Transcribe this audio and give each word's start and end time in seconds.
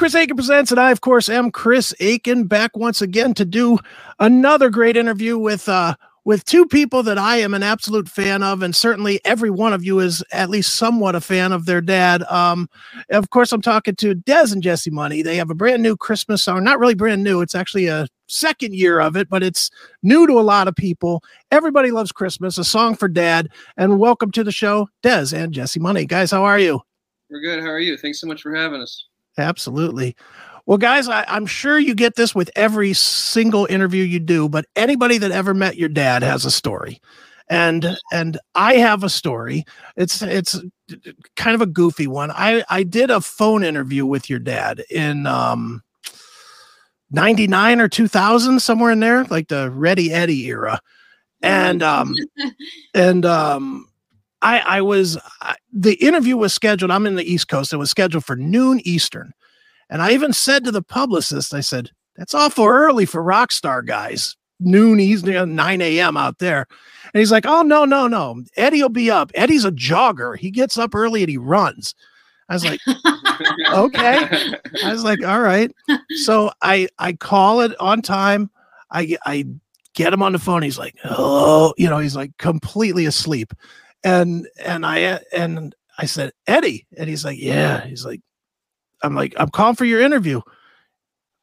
Chris 0.00 0.14
Akin 0.14 0.34
Presents, 0.34 0.70
and 0.70 0.80
I, 0.80 0.92
of 0.92 1.02
course, 1.02 1.28
am 1.28 1.50
Chris 1.50 1.92
Akin, 2.00 2.44
back 2.44 2.74
once 2.74 3.02
again 3.02 3.34
to 3.34 3.44
do 3.44 3.78
another 4.18 4.70
great 4.70 4.96
interview 4.96 5.36
with 5.36 5.68
uh, 5.68 5.94
with 6.24 6.42
two 6.46 6.64
people 6.64 7.02
that 7.02 7.18
I 7.18 7.36
am 7.36 7.52
an 7.52 7.62
absolute 7.62 8.08
fan 8.08 8.42
of, 8.42 8.62
and 8.62 8.74
certainly 8.74 9.20
every 9.26 9.50
one 9.50 9.74
of 9.74 9.84
you 9.84 9.98
is 9.98 10.24
at 10.32 10.48
least 10.48 10.76
somewhat 10.76 11.16
a 11.16 11.20
fan 11.20 11.52
of 11.52 11.66
their 11.66 11.82
dad. 11.82 12.22
Um, 12.30 12.70
of 13.10 13.28
course, 13.28 13.52
I'm 13.52 13.60
talking 13.60 13.94
to 13.96 14.14
Dez 14.14 14.54
and 14.54 14.62
Jesse 14.62 14.90
Money. 14.90 15.20
They 15.20 15.36
have 15.36 15.50
a 15.50 15.54
brand 15.54 15.82
new 15.82 15.98
Christmas 15.98 16.42
song, 16.42 16.64
not 16.64 16.78
really 16.78 16.94
brand 16.94 17.22
new, 17.22 17.42
it's 17.42 17.54
actually 17.54 17.88
a 17.88 18.08
second 18.26 18.74
year 18.74 19.00
of 19.00 19.18
it, 19.18 19.28
but 19.28 19.42
it's 19.42 19.70
new 20.02 20.26
to 20.26 20.32
a 20.32 20.40
lot 20.40 20.66
of 20.66 20.74
people. 20.74 21.22
Everybody 21.50 21.90
loves 21.90 22.10
Christmas, 22.10 22.56
a 22.56 22.64
song 22.64 22.96
for 22.96 23.06
dad. 23.06 23.50
And 23.76 23.98
welcome 23.98 24.30
to 24.30 24.44
the 24.44 24.50
show, 24.50 24.88
Dez 25.02 25.34
and 25.34 25.52
Jesse 25.52 25.78
Money. 25.78 26.06
Guys, 26.06 26.30
how 26.30 26.44
are 26.44 26.58
you? 26.58 26.80
We're 27.28 27.42
good. 27.42 27.60
How 27.60 27.68
are 27.68 27.80
you? 27.80 27.98
Thanks 27.98 28.18
so 28.18 28.26
much 28.26 28.40
for 28.40 28.54
having 28.54 28.80
us. 28.80 29.09
Absolutely. 29.38 30.16
Well, 30.66 30.78
guys, 30.78 31.08
I, 31.08 31.24
am 31.36 31.46
sure 31.46 31.78
you 31.78 31.94
get 31.94 32.14
this 32.16 32.34
with 32.34 32.50
every 32.54 32.92
single 32.92 33.66
interview 33.66 34.04
you 34.04 34.20
do, 34.20 34.48
but 34.48 34.66
anybody 34.76 35.18
that 35.18 35.30
ever 35.32 35.54
met 35.54 35.76
your 35.76 35.88
dad 35.88 36.22
has 36.22 36.44
a 36.44 36.50
story. 36.50 37.00
And 37.48 37.96
and 38.12 38.38
I 38.54 38.74
have 38.74 39.02
a 39.02 39.08
story. 39.08 39.64
It's 39.96 40.22
it's 40.22 40.60
kind 41.34 41.56
of 41.56 41.60
a 41.60 41.66
goofy 41.66 42.06
one. 42.06 42.30
I 42.30 42.62
I 42.70 42.84
did 42.84 43.10
a 43.10 43.20
phone 43.20 43.64
interview 43.64 44.06
with 44.06 44.30
your 44.30 44.38
dad 44.38 44.84
in 44.88 45.26
um 45.26 45.82
99 47.10 47.80
or 47.80 47.88
2000 47.88 48.60
somewhere 48.60 48.92
in 48.92 49.00
there, 49.00 49.24
like 49.24 49.48
the 49.48 49.68
Ready 49.70 50.12
Eddie 50.12 50.46
era. 50.46 50.80
And 51.42 51.82
um 51.82 52.14
and 52.94 53.26
um 53.26 53.89
I, 54.42 54.60
I 54.60 54.80
was 54.80 55.18
I, 55.40 55.56
the 55.72 55.94
interview 55.94 56.36
was 56.36 56.54
scheduled. 56.54 56.90
I'm 56.90 57.06
in 57.06 57.16
the 57.16 57.30
East 57.30 57.48
Coast. 57.48 57.72
It 57.72 57.76
was 57.76 57.90
scheduled 57.90 58.24
for 58.24 58.36
noon 58.36 58.80
Eastern, 58.84 59.32
and 59.88 60.02
I 60.02 60.12
even 60.12 60.32
said 60.32 60.64
to 60.64 60.70
the 60.70 60.82
publicist, 60.82 61.52
I 61.52 61.60
said, 61.60 61.90
"That's 62.16 62.34
awful 62.34 62.66
early 62.66 63.06
for 63.06 63.22
rock 63.22 63.52
star 63.52 63.82
guys. 63.82 64.36
Noon 64.58 65.00
Eastern, 65.00 65.54
9 65.54 65.82
a.m. 65.82 66.16
out 66.16 66.38
there." 66.38 66.66
And 67.12 67.18
he's 67.18 67.32
like, 67.32 67.46
"Oh 67.46 67.62
no, 67.62 67.84
no, 67.84 68.06
no. 68.06 68.42
Eddie 68.56 68.82
will 68.82 68.88
be 68.88 69.10
up. 69.10 69.30
Eddie's 69.34 69.64
a 69.64 69.72
jogger. 69.72 70.36
He 70.38 70.50
gets 70.50 70.78
up 70.78 70.94
early 70.94 71.22
and 71.22 71.30
he 71.30 71.38
runs." 71.38 71.94
I 72.48 72.54
was 72.54 72.64
like, 72.64 72.80
"Okay." 73.72 74.54
I 74.84 74.92
was 74.92 75.04
like, 75.04 75.24
"All 75.24 75.40
right." 75.40 75.70
So 76.16 76.50
I 76.62 76.88
I 76.98 77.12
call 77.12 77.60
it 77.60 77.78
on 77.78 78.00
time. 78.00 78.50
I 78.90 79.18
I 79.26 79.44
get 79.94 80.14
him 80.14 80.22
on 80.22 80.32
the 80.32 80.38
phone. 80.38 80.62
He's 80.62 80.78
like, 80.78 80.96
"Oh," 81.04 81.74
you 81.76 81.90
know, 81.90 81.98
he's 81.98 82.16
like 82.16 82.36
completely 82.38 83.04
asleep 83.04 83.52
and 84.04 84.48
and 84.64 84.86
I 84.86 85.20
and 85.32 85.74
I 85.98 86.06
said 86.06 86.32
Eddie, 86.46 86.86
and 86.96 87.08
he's 87.08 87.24
like, 87.24 87.38
yeah. 87.38 87.84
He's 87.86 88.04
like, 88.04 88.20
I'm 89.02 89.14
like, 89.14 89.34
I'm 89.36 89.50
calling 89.50 89.76
for 89.76 89.84
your 89.84 90.00
interview. 90.00 90.40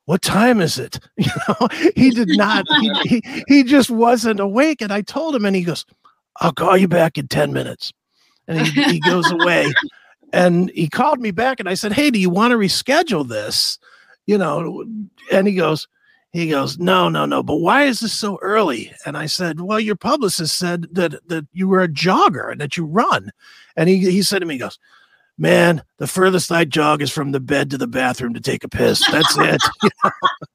What 0.06 0.22
time 0.22 0.62
is 0.62 0.80
it? 0.80 1.00
You 1.18 1.32
know, 1.48 1.68
he 1.96 2.12
did 2.12 2.30
not. 2.30 2.66
he, 2.82 2.92
he 3.22 3.44
he 3.48 3.64
just 3.64 3.90
wasn't 3.90 4.40
awake, 4.40 4.82
and 4.82 4.92
I 4.92 5.02
told 5.02 5.36
him, 5.36 5.46
and 5.46 5.56
he 5.56 5.64
goes, 5.64 5.86
"I'll 6.38 6.54
call 6.54 6.78
you 6.78 6.88
back 6.88 7.18
in 7.18 7.28
ten 7.28 7.54
minutes," 7.54 7.92
and 8.48 8.66
he, 8.66 8.84
he 8.84 9.00
goes 9.00 9.30
away. 9.32 9.72
And 10.34 10.70
he 10.72 10.90
called 10.90 11.20
me 11.20 11.32
back, 11.32 11.60
and 11.60 11.70
I 11.70 11.74
said, 11.74 11.94
"Hey, 11.94 12.10
do 12.12 12.20
you 12.20 12.30
want 12.30 12.52
to 12.52 12.58
reschedule 12.58 13.28
this?" 13.28 13.80
You 14.26 14.38
know, 14.38 14.86
and 15.32 15.48
he 15.48 15.56
goes, 15.56 15.88
he 16.34 16.50
goes, 16.50 16.78
No, 16.78 17.10
no, 17.10 17.26
no. 17.26 17.42
But 17.42 17.58
why 17.58 17.84
is 17.84 18.00
this 18.00 18.14
so 18.14 18.38
early? 18.42 18.92
And 19.06 19.18
I 19.18 19.26
said, 19.26 19.62
Well, 19.62 19.80
your 19.80 19.96
publicist 19.96 20.58
said 20.58 20.88
that 20.92 21.28
that 21.28 21.48
you 21.54 21.68
were 21.68 21.82
a 21.82 21.88
jogger 21.88 22.52
and 22.52 22.62
that 22.62 22.78
you 22.78 22.86
run. 22.86 23.32
And 23.76 23.88
he, 23.88 23.98
he 24.00 24.24
said 24.24 24.40
to 24.40 24.46
me, 24.46 24.56
he 24.56 24.60
goes, 24.60 24.78
Man, 25.40 25.84
the 26.00 26.08
furthest 26.08 26.52
I 26.52 26.66
jog 26.66 27.02
is 27.02 27.12
from 27.12 27.32
the 27.32 27.40
bed 27.40 27.70
to 27.70 27.78
the 27.78 27.88
bathroom 27.88 28.34
to 28.34 28.40
take 28.40 28.64
a 28.64 28.70
piss. 28.70 29.06
That's 29.10 29.38
it. 29.38 29.62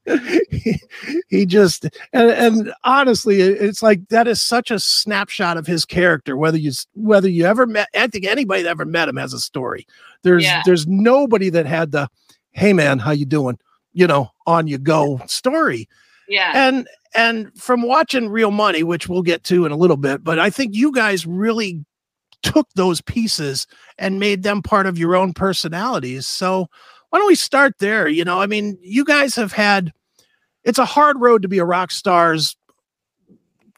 he, 0.51 0.81
he, 1.29 1.47
just 1.47 1.85
and, 2.13 2.31
and 2.31 2.75
honestly, 2.83 3.41
it's 3.41 3.83
like 3.83 4.09
that 4.09 4.27
is 4.27 4.43
such 4.43 4.71
a 4.71 4.81
snapshot 4.81 5.57
of 5.57 5.67
his 5.67 5.85
character. 5.85 6.37
Whether 6.37 6.59
you 6.59 6.73
whether 6.95 7.29
you 7.29 7.45
ever 7.45 7.67
met, 7.67 7.89
I 7.95 8.09
think 8.09 8.27
anybody 8.27 8.63
that 8.63 8.71
ever 8.71 8.85
met 8.85 9.09
him 9.09 9.17
has 9.17 9.33
a 9.33 9.41
story. 9.41 9.87
There's 10.23 10.45
yeah. 10.45 10.63
there's 10.65 10.87
nobody 10.87 11.49
that 11.51 11.67
had 11.67 11.93
the, 11.93 12.09
hey 12.51 12.73
man, 12.73 12.99
how 12.99 13.13
you 13.13 13.25
doing? 13.25 13.59
You 13.93 14.07
know, 14.07 14.31
on 14.47 14.67
you 14.67 14.79
go 14.79 15.21
story. 15.27 15.89
Yeah. 16.29 16.53
And 16.55 16.87
and 17.15 17.53
from 17.61 17.83
watching 17.83 18.29
Real 18.29 18.51
Money, 18.51 18.83
which 18.83 19.09
we'll 19.09 19.23
get 19.23 19.45
to 19.45 19.67
in 19.67 19.73
a 19.73 19.77
little 19.77 19.97
bit, 19.97 20.25
but 20.25 20.39
I 20.39 20.51
think 20.51 20.75
you 20.75 20.93
guys 20.93 21.27
really 21.27 21.85
took 22.43 22.69
those 22.75 23.01
pieces 23.01 23.67
and 23.99 24.19
made 24.19 24.43
them 24.43 24.63
part 24.63 24.87
of 24.87 24.99
your 24.99 25.15
own 25.15 25.33
personalities. 25.33 26.27
So 26.27 26.69
why 27.11 27.19
don't 27.19 27.29
we 27.29 27.35
start 27.35 27.75
there? 27.79 28.09
You 28.09 28.25
know, 28.25 28.41
I 28.41 28.47
mean, 28.47 28.79
you 28.81 29.05
guys 29.05 29.35
have 29.37 29.53
had 29.53 29.93
it's 30.65 30.79
a 30.79 30.85
hard 30.85 31.21
road 31.21 31.43
to 31.43 31.49
be 31.49 31.59
a 31.59 31.65
rock 31.65 31.91
star's 31.91 32.57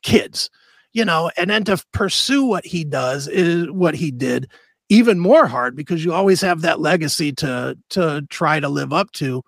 kids, 0.02 0.50
you 0.92 1.04
know, 1.04 1.30
and 1.36 1.50
then 1.50 1.64
to 1.64 1.82
pursue 1.92 2.44
what 2.44 2.64
he 2.64 2.84
does 2.84 3.26
is 3.26 3.70
what 3.70 3.94
he 3.94 4.10
did 4.10 4.48
even 4.88 5.18
more 5.18 5.46
hard 5.46 5.74
because 5.74 6.04
you 6.04 6.12
always 6.12 6.40
have 6.42 6.60
that 6.60 6.80
legacy 6.80 7.32
to 7.32 7.76
to 7.90 8.24
try 8.30 8.60
to 8.60 8.68
live 8.68 8.92
up 8.92 9.10
to. 9.12 9.42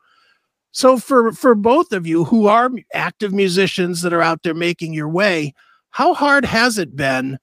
So 0.76 0.98
for 0.98 1.32
for 1.32 1.54
both 1.54 1.91
of 1.92 2.06
you 2.06 2.25
who 2.25 2.48
are 2.48 2.70
active 2.92 3.32
musicians 3.32 4.03
that 4.03 4.12
are 4.12 4.20
out 4.20 4.42
there 4.42 4.53
making 4.53 4.92
your 4.92 5.09
way, 5.09 5.54
how 5.88 6.12
hard 6.12 6.44
has 6.44 6.76
it 6.76 6.94
been, 6.94 7.38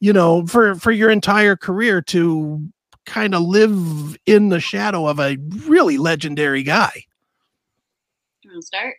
you 0.00 0.12
know, 0.12 0.48
for 0.48 0.74
for 0.74 0.90
your 0.90 1.08
entire 1.08 1.54
career 1.54 2.02
to 2.02 2.60
kind 3.06 3.36
of 3.36 3.42
live 3.42 4.16
in 4.26 4.48
the 4.48 4.58
shadow 4.58 5.06
of 5.06 5.20
a 5.20 5.36
really 5.64 5.96
legendary 5.96 6.64
guy? 6.64 7.04
You 8.42 8.50
want 8.50 8.62
to 8.62 8.66
start? 8.66 8.96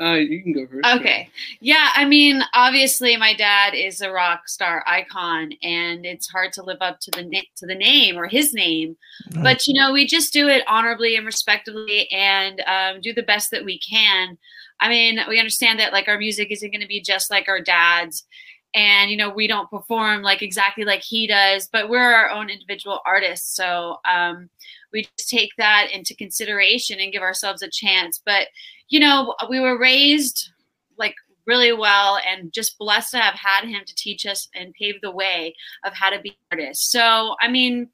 Uh, 0.00 0.14
you 0.14 0.42
can 0.42 0.52
go 0.52 0.66
first. 0.66 0.86
Okay. 0.98 1.28
Yeah, 1.60 1.90
I 1.94 2.04
mean, 2.04 2.42
obviously, 2.52 3.16
my 3.16 3.32
dad 3.32 3.74
is 3.74 4.00
a 4.00 4.10
rock 4.10 4.48
star 4.48 4.82
icon, 4.88 5.52
and 5.62 6.04
it's 6.04 6.28
hard 6.28 6.52
to 6.54 6.64
live 6.64 6.78
up 6.80 6.98
to 7.00 7.10
the 7.12 7.22
na- 7.22 7.40
to 7.56 7.66
the 7.66 7.76
name 7.76 8.16
or 8.16 8.26
his 8.26 8.52
name. 8.52 8.96
Right. 9.32 9.44
But 9.44 9.66
you 9.68 9.74
know, 9.74 9.92
we 9.92 10.06
just 10.06 10.32
do 10.32 10.48
it 10.48 10.64
honorably 10.66 11.14
and 11.14 11.24
respectfully, 11.24 12.10
and 12.10 12.60
um, 12.66 13.00
do 13.02 13.12
the 13.12 13.22
best 13.22 13.52
that 13.52 13.64
we 13.64 13.78
can. 13.78 14.36
I 14.80 14.88
mean, 14.88 15.20
we 15.28 15.38
understand 15.38 15.78
that 15.78 15.92
like 15.92 16.08
our 16.08 16.18
music 16.18 16.48
isn't 16.50 16.72
going 16.72 16.80
to 16.80 16.88
be 16.88 17.00
just 17.00 17.30
like 17.30 17.48
our 17.48 17.60
dad's, 17.60 18.26
and 18.74 19.12
you 19.12 19.16
know, 19.16 19.30
we 19.30 19.46
don't 19.46 19.70
perform 19.70 20.22
like 20.22 20.42
exactly 20.42 20.84
like 20.84 21.02
he 21.02 21.28
does, 21.28 21.68
but 21.72 21.88
we're 21.88 22.12
our 22.12 22.30
own 22.30 22.50
individual 22.50 23.00
artists. 23.06 23.54
So 23.54 23.98
um, 24.04 24.50
we 24.92 25.06
just 25.16 25.28
take 25.28 25.50
that 25.58 25.88
into 25.92 26.16
consideration 26.16 26.98
and 26.98 27.12
give 27.12 27.22
ourselves 27.22 27.62
a 27.62 27.70
chance. 27.70 28.20
But 28.24 28.48
you 28.88 29.00
know, 29.00 29.34
we 29.48 29.60
were 29.60 29.78
raised 29.78 30.50
like 30.98 31.14
really 31.46 31.72
well 31.72 32.18
and 32.26 32.52
just 32.52 32.78
blessed 32.78 33.12
to 33.12 33.18
have 33.18 33.34
had 33.34 33.64
him 33.64 33.82
to 33.86 33.94
teach 33.94 34.26
us 34.26 34.48
and 34.54 34.74
pave 34.74 35.00
the 35.00 35.10
way 35.10 35.54
of 35.84 35.92
how 35.92 36.10
to 36.10 36.20
be 36.20 36.36
artists. 36.50 36.90
So, 36.90 37.36
I 37.40 37.48
mean, 37.48 37.88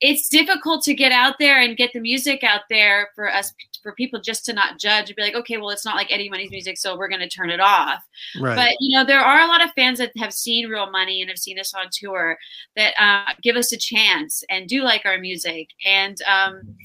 it's 0.00 0.28
difficult 0.28 0.82
to 0.84 0.94
get 0.94 1.12
out 1.12 1.36
there 1.38 1.60
and 1.60 1.76
get 1.76 1.92
the 1.92 2.00
music 2.00 2.44
out 2.44 2.62
there 2.70 3.08
for 3.14 3.32
us 3.32 3.52
for 3.82 3.92
people 3.94 4.20
just 4.20 4.44
to 4.44 4.52
not 4.52 4.78
judge 4.78 5.08
and 5.08 5.16
be 5.16 5.22
like 5.22 5.34
okay 5.34 5.56
well 5.56 5.70
it's 5.70 5.84
not 5.84 5.96
like 5.96 6.12
eddie 6.12 6.28
money's 6.28 6.50
music 6.50 6.76
so 6.76 6.96
we're 6.96 7.08
going 7.08 7.20
to 7.20 7.28
turn 7.28 7.50
it 7.50 7.60
off 7.60 8.02
right. 8.40 8.56
but 8.56 8.76
you 8.80 8.96
know 8.96 9.04
there 9.04 9.20
are 9.20 9.40
a 9.40 9.46
lot 9.46 9.62
of 9.62 9.70
fans 9.72 9.98
that 9.98 10.12
have 10.16 10.32
seen 10.32 10.68
real 10.68 10.90
money 10.90 11.20
and 11.20 11.30
have 11.30 11.38
seen 11.38 11.58
us 11.58 11.72
on 11.74 11.86
tour 11.92 12.36
that 12.76 12.92
uh, 12.98 13.32
give 13.42 13.56
us 13.56 13.72
a 13.72 13.76
chance 13.76 14.44
and 14.50 14.68
do 14.68 14.82
like 14.82 15.02
our 15.04 15.18
music 15.18 15.68
and 15.84 16.20
um, 16.22 16.76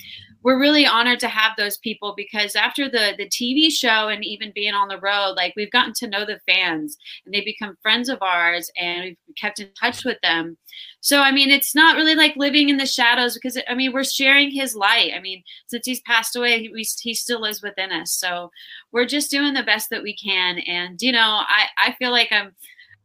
we're 0.43 0.59
really 0.59 0.85
honored 0.85 1.19
to 1.21 1.27
have 1.29 1.53
those 1.57 1.77
people 1.77 2.13
because 2.15 2.55
after 2.55 2.89
the 2.89 3.13
the 3.17 3.27
TV 3.27 3.71
show 3.71 4.09
and 4.09 4.23
even 4.23 4.51
being 4.53 4.73
on 4.73 4.89
the 4.89 4.99
road, 4.99 5.33
like 5.35 5.53
we've 5.55 5.71
gotten 5.71 5.93
to 5.93 6.07
know 6.07 6.25
the 6.25 6.39
fans 6.45 6.97
and 7.25 7.33
they 7.33 7.41
become 7.41 7.77
friends 7.81 8.09
of 8.09 8.21
ours 8.21 8.69
and 8.77 9.03
we've 9.03 9.17
kept 9.37 9.59
in 9.59 9.69
touch 9.79 10.03
with 10.03 10.17
them. 10.21 10.57
So 10.99 11.21
I 11.21 11.31
mean, 11.31 11.49
it's 11.49 11.73
not 11.73 11.95
really 11.95 12.15
like 12.15 12.35
living 12.35 12.69
in 12.69 12.77
the 12.77 12.85
shadows 12.85 13.33
because 13.33 13.57
I 13.67 13.73
mean 13.73 13.93
we're 13.93 14.03
sharing 14.03 14.51
his 14.51 14.75
light. 14.75 15.13
I 15.15 15.19
mean, 15.21 15.43
since 15.67 15.85
he's 15.85 16.01
passed 16.01 16.35
away, 16.35 16.59
he, 16.59 16.87
he 17.01 17.13
still 17.13 17.41
lives 17.41 17.61
within 17.61 17.91
us. 17.91 18.11
So 18.11 18.51
we're 18.91 19.05
just 19.05 19.31
doing 19.31 19.53
the 19.53 19.63
best 19.63 19.89
that 19.89 20.03
we 20.03 20.15
can. 20.15 20.59
And 20.59 21.01
you 21.01 21.13
know, 21.13 21.41
I 21.47 21.67
I 21.77 21.93
feel 21.93 22.11
like 22.11 22.31
I'm 22.31 22.53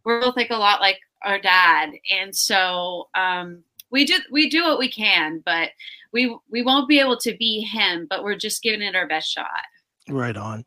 we're 0.05 0.21
both 0.21 0.37
like 0.37 0.51
a 0.51 0.57
lot 0.57 0.81
like 0.81 0.99
our 1.23 1.39
dad, 1.41 1.91
and 2.11 2.35
so 2.35 3.09
um, 3.15 3.65
we 3.91 4.05
do 4.05 4.17
we 4.31 4.49
do 4.49 4.63
what 4.65 4.79
we 4.79 4.91
can, 4.91 5.43
but 5.45 5.71
we 6.13 6.37
we 6.51 6.63
won't 6.63 6.89
be 6.89 7.01
able 7.01 7.17
to 7.19 7.37
be 7.37 7.61
him, 7.61 8.07
but 8.09 8.23
we're 8.23 8.37
just 8.37 8.63
giving 8.63 8.83
it 8.83 8.95
our 8.95 9.07
best 9.07 9.31
shot. 9.31 9.47
Right 10.09 10.37
on. 10.37 10.65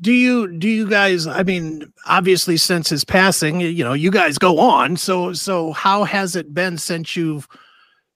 Do 0.00 0.12
you 0.12 0.58
do 0.58 0.68
you 0.68 0.88
guys 0.88 1.26
I 1.26 1.42
mean 1.42 1.92
obviously 2.06 2.56
since 2.56 2.88
his 2.88 3.04
passing, 3.04 3.60
you 3.60 3.84
know, 3.84 3.92
you 3.92 4.10
guys 4.10 4.38
go 4.38 4.58
on. 4.58 4.96
So 4.96 5.32
so 5.32 5.72
how 5.72 6.04
has 6.04 6.34
it 6.36 6.52
been 6.52 6.78
since 6.78 7.16
you've 7.16 7.46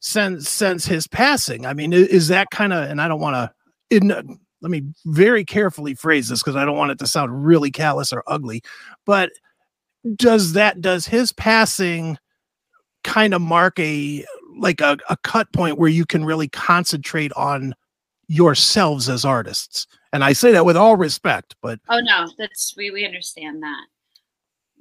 since 0.01 0.49
since 0.49 0.87
his 0.87 1.07
passing? 1.07 1.67
I 1.67 1.75
mean, 1.75 1.93
is 1.93 2.29
that 2.29 2.51
kind 2.51 2.73
of 2.73 2.91
and 2.91 3.01
I 3.01 3.09
don't 3.09 3.21
want 3.21 3.53
to 3.91 4.37
let 4.63 4.71
me 4.71 4.83
very 5.05 5.45
carefully 5.45 5.95
phrase 5.95 6.29
this 6.29 6.43
because 6.43 6.57
I 6.57 6.65
don't 6.65 6.77
want 6.77 6.91
it 6.91 6.99
to 6.99 7.07
sound 7.07 7.47
really 7.47 7.71
callous 7.71 8.13
or 8.13 8.25
ugly, 8.27 8.63
but 9.05 9.31
does 10.17 10.55
that 10.55 10.81
does 10.81 11.07
his 11.07 11.33
passing 11.33 12.19
kind 13.05 13.35
of 13.35 13.41
mark 13.41 13.79
a 13.79 14.25
like 14.57 14.81
a, 14.81 14.97
a 15.09 15.17
cut 15.19 15.53
point 15.53 15.79
where 15.79 15.89
you 15.89 16.07
can 16.07 16.25
really 16.25 16.49
concentrate 16.49 17.33
on 17.35 17.75
yourselves 18.29 19.09
as 19.09 19.25
artists. 19.25 19.87
And 20.13 20.25
I 20.25 20.33
say 20.33 20.53
that 20.53 20.65
with 20.65 20.77
all 20.77 20.97
respect, 20.97 21.55
but 21.63 21.79
oh 21.89 22.01
no, 22.01 22.29
that's 22.39 22.75
we 22.77 22.91
we 22.91 23.05
understand 23.05 23.63
that. 23.63 23.87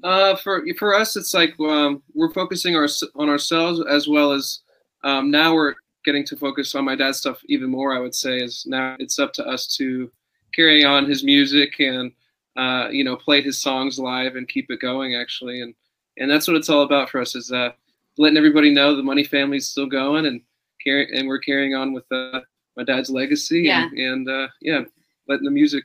Uh, 0.04 0.36
for 0.36 0.66
for 0.78 0.96
us, 0.96 1.16
it's 1.16 1.34
like 1.34 1.60
um, 1.60 2.02
we're 2.14 2.34
focusing 2.34 2.76
our, 2.76 2.88
on 3.16 3.30
ourselves 3.30 3.82
as 3.90 4.08
well 4.08 4.32
as 4.32 4.60
um, 5.04 5.32
now 5.32 5.54
we're 5.54 5.76
getting 6.04 6.26
to 6.26 6.38
focus 6.38 6.76
on 6.76 6.86
my 6.86 6.96
dad's 6.96 7.18
stuff 7.18 7.42
even 7.48 7.70
more. 7.70 7.96
I 7.96 8.00
would 8.00 8.16
say 8.16 8.38
is 8.38 8.66
now 8.68 8.96
it's 9.00 9.20
up 9.20 9.34
to 9.34 9.46
us 9.46 9.68
to 9.78 10.12
carry 10.54 10.84
on 10.84 11.06
his 11.06 11.24
music 11.24 11.80
and 11.80 12.12
uh, 12.56 12.90
you 12.92 13.04
know 13.04 13.16
play 13.16 13.42
his 13.42 13.62
songs 13.62 14.00
live 14.00 14.36
and 14.36 14.48
keep 14.48 14.70
it 14.70 14.80
going 14.80 15.16
actually, 15.16 15.62
and 15.62 15.74
and 16.18 16.30
that's 16.30 16.48
what 16.48 16.58
it's 16.58 16.70
all 16.70 16.84
about 16.84 17.10
for 17.10 17.20
us 17.20 17.36
is 17.36 17.52
uh, 17.52 17.72
letting 18.18 18.38
everybody 18.38 18.74
know 18.74 18.96
the 18.96 19.04
Money 19.04 19.24
family's 19.24 19.68
still 19.68 19.88
going 19.88 20.26
and 20.26 20.42
carry 20.84 21.08
and 21.18 21.28
we're 21.28 21.40
carrying 21.40 21.74
on 21.76 21.94
with 21.94 22.06
uh, 22.12 22.40
my 22.78 22.84
dad's 22.84 23.10
legacy 23.10 23.62
Yeah. 23.62 23.84
and, 23.92 23.98
and 23.98 24.30
uh, 24.30 24.48
yeah, 24.62 24.82
letting 25.28 25.46
the 25.46 25.52
music 25.52 25.84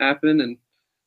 happen 0.00 0.40
and 0.40 0.56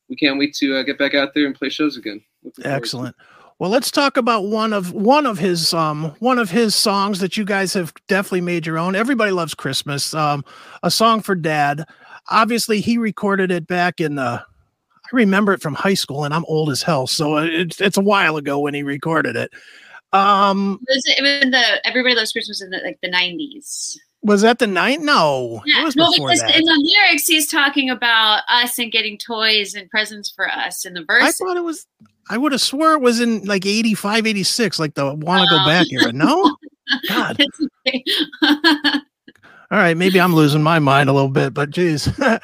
we 0.10 0.16
can't 0.16 0.38
wait 0.38 0.54
to 0.56 0.77
uh, 0.77 0.83
get 0.83 0.98
back 0.98 1.13
out 1.16 1.33
there 1.33 1.45
and 1.45 1.56
play 1.56 1.69
shows 1.69 1.98
again. 1.98 2.22
Looking 2.44 2.63
forward 2.63 2.69
to 2.69 2.75
it. 2.75 2.77
excellent. 2.77 3.16
Well, 3.57 3.69
let's 3.69 3.89
talk 3.89 4.18
about 4.18 4.48
one 4.48 4.74
of 4.74 4.92
one 4.92 5.25
of 5.25 5.39
his 5.39 5.74
um 5.74 6.13
one 6.19 6.39
of 6.39 6.50
his 6.50 6.75
songs 6.75 7.19
that 7.19 7.38
you 7.38 7.45
guys 7.45 7.74
have 7.74 7.94
definitely 8.10 8.42
made 8.42 8.66
your 8.66 8.78
own. 8.78 8.95
Everybody 8.95 9.31
loves 9.31 9.54
Christmas. 9.54 10.13
Um, 10.13 10.44
a 10.83 10.92
song 10.92 11.21
for 11.21 11.36
Dad. 11.36 11.86
Obviously, 12.30 12.81
he 12.81 12.98
recorded 12.98 13.51
it 13.51 13.66
back 13.66 14.01
in 14.01 14.16
the. 14.16 14.44
I 15.06 15.10
remember 15.13 15.54
it 15.54 15.62
from 15.62 15.74
high 15.74 15.94
school, 15.94 16.25
and 16.25 16.33
I'm 16.33 16.44
old 16.50 16.69
as 16.69 16.83
hell, 16.83 17.07
so 17.07 17.38
it's 17.38 17.80
it's 17.80 17.95
a 17.98 18.01
while 18.01 18.36
ago 18.36 18.60
when 18.60 18.74
he 18.74 18.83
recorded 18.83 19.38
it. 19.38 19.54
Um, 20.13 20.80
It 20.88 21.22
was, 21.22 21.42
in 21.44 21.52
the 21.52 21.86
Everybody 21.88 22.16
Loves 22.16 22.31
Christmas 22.31 22.62
in 22.62 22.69
the, 22.69 22.78
like 22.80 23.00
the 23.02 23.10
nineties. 23.10 24.00
was 24.24 24.42
that 24.42 24.60
the 24.60 24.68
night? 24.68 25.02
No, 25.02 25.62
it 25.66 25.74
Yeah, 25.75 25.84
was 25.84 25.96
no, 25.96 26.10
because 26.12 26.40
that. 26.40 26.56
in 26.56 26.63
the 26.63 26.94
lyrics 27.06 27.28
he's 27.28 27.50
talking 27.50 27.90
about 27.90 28.42
us 28.48 28.80
and 28.80 28.92
getting 28.92 29.18
toys 29.18 29.75
and 29.75 29.90
presents 29.90 30.31
for 30.31 30.50
us 30.50 30.86
in 30.86 30.94
the 30.94 31.04
verse. 31.06 31.24
I 31.24 31.31
thought 31.31 31.57
it 31.57 31.63
was. 31.63 31.86
I 32.30 32.38
would 32.38 32.54
have 32.54 32.62
swore 32.62 32.94
it 32.94 33.02
was 33.02 33.19
in 33.19 33.44
like 33.46 33.66
85, 33.68 34.25
86, 34.25 34.80
like 34.80 34.96
the 34.96 35.13
want 35.13 35.48
to 35.48 35.56
go 35.56 35.63
back 35.66 35.86
era. 35.92 36.12
No, 36.12 36.56
God. 37.07 37.38
All 39.72 39.80
right, 39.80 39.98
maybe 39.98 40.22
I'm 40.22 40.34
losing 40.34 40.63
my 40.63 40.80
mind 40.80 41.10
a 41.10 41.13
little 41.13 41.30
bit, 41.30 41.54
but 41.54 41.69
geez. 41.72 42.07
well, 42.19 42.40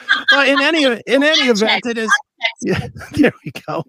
in 0.46 0.60
any 0.62 0.84
in 0.84 1.24
any 1.24 1.48
event, 1.50 1.86
it 1.86 1.98
is. 1.98 2.12
Yeah, 2.61 2.88
there 3.13 3.33
we 3.45 3.51
go. 3.67 3.83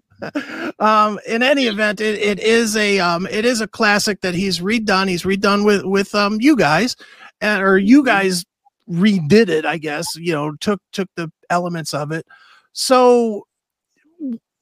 Um, 0.79 1.19
in 1.27 1.43
any 1.43 1.65
event, 1.65 2.01
it, 2.01 2.19
it 2.19 2.39
is 2.39 2.75
a 2.75 2.99
um, 2.99 3.27
it 3.29 3.45
is 3.45 3.61
a 3.61 3.67
classic 3.67 4.21
that 4.21 4.35
he's 4.35 4.59
redone. 4.59 5.09
He's 5.09 5.23
redone 5.23 5.65
with 5.65 5.83
with 5.85 6.13
um 6.15 6.37
you 6.41 6.55
guys, 6.55 6.95
and 7.41 7.61
or 7.61 7.77
you 7.77 8.03
guys 8.03 8.45
redid 8.89 9.49
it. 9.49 9.65
I 9.65 9.77
guess 9.77 10.07
you 10.15 10.33
know 10.33 10.53
took 10.59 10.81
took 10.91 11.09
the 11.15 11.31
elements 11.49 11.93
of 11.93 12.11
it. 12.11 12.25
So, 12.73 13.45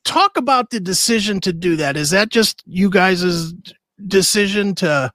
talk 0.03 0.37
about 0.37 0.69
the 0.69 0.79
decision 0.79 1.39
to 1.41 1.53
do 1.53 1.75
that. 1.77 1.95
Is 1.97 2.09
that 2.09 2.29
just 2.29 2.63
you 2.65 2.89
guys' 2.89 3.53
decision 4.07 4.75
to? 4.75 5.11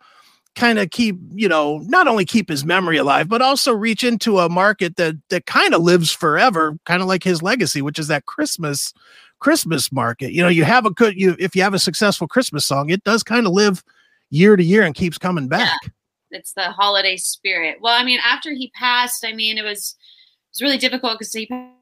Kind 0.56 0.78
of 0.78 0.90
keep 0.90 1.16
you 1.34 1.48
know 1.48 1.78
not 1.84 2.08
only 2.08 2.24
keep 2.24 2.48
his 2.48 2.64
memory 2.64 2.96
alive 2.96 3.28
but 3.28 3.42
also 3.42 3.72
reach 3.72 4.02
into 4.02 4.38
a 4.38 4.48
market 4.48 4.96
that 4.96 5.14
that 5.28 5.46
kind 5.46 5.74
of 5.74 5.82
lives 5.82 6.10
forever 6.10 6.76
kind 6.86 7.02
of 7.02 7.08
like 7.08 7.22
his 7.22 7.42
legacy 7.42 7.82
which 7.82 7.98
is 7.98 8.08
that 8.08 8.24
christmas 8.24 8.92
christmas 9.38 9.92
market 9.92 10.32
you 10.32 10.42
know 10.42 10.48
you 10.48 10.64
have 10.64 10.86
a 10.86 10.90
good 10.90 11.14
you 11.14 11.36
if 11.38 11.54
you 11.54 11.62
have 11.62 11.74
a 11.74 11.78
successful 11.78 12.26
christmas 12.26 12.64
song 12.64 12.88
it 12.88 13.04
does 13.04 13.22
kind 13.22 13.46
of 13.46 13.52
live 13.52 13.84
year 14.30 14.56
to 14.56 14.64
year 14.64 14.82
and 14.82 14.94
keeps 14.94 15.18
coming 15.18 15.46
back 15.46 15.78
it's 16.30 16.52
the 16.52 16.70
holiday 16.70 17.16
spirit. 17.16 17.78
Well, 17.80 17.98
I 17.98 18.04
mean, 18.04 18.20
after 18.24 18.52
he 18.52 18.70
passed, 18.74 19.24
I 19.24 19.32
mean, 19.32 19.58
it 19.58 19.64
was 19.64 19.96
it 19.98 20.54
was 20.54 20.62
really 20.62 20.78
difficult 20.78 21.18
because 21.18 21.32
he 21.32 21.46
passed 21.46 21.72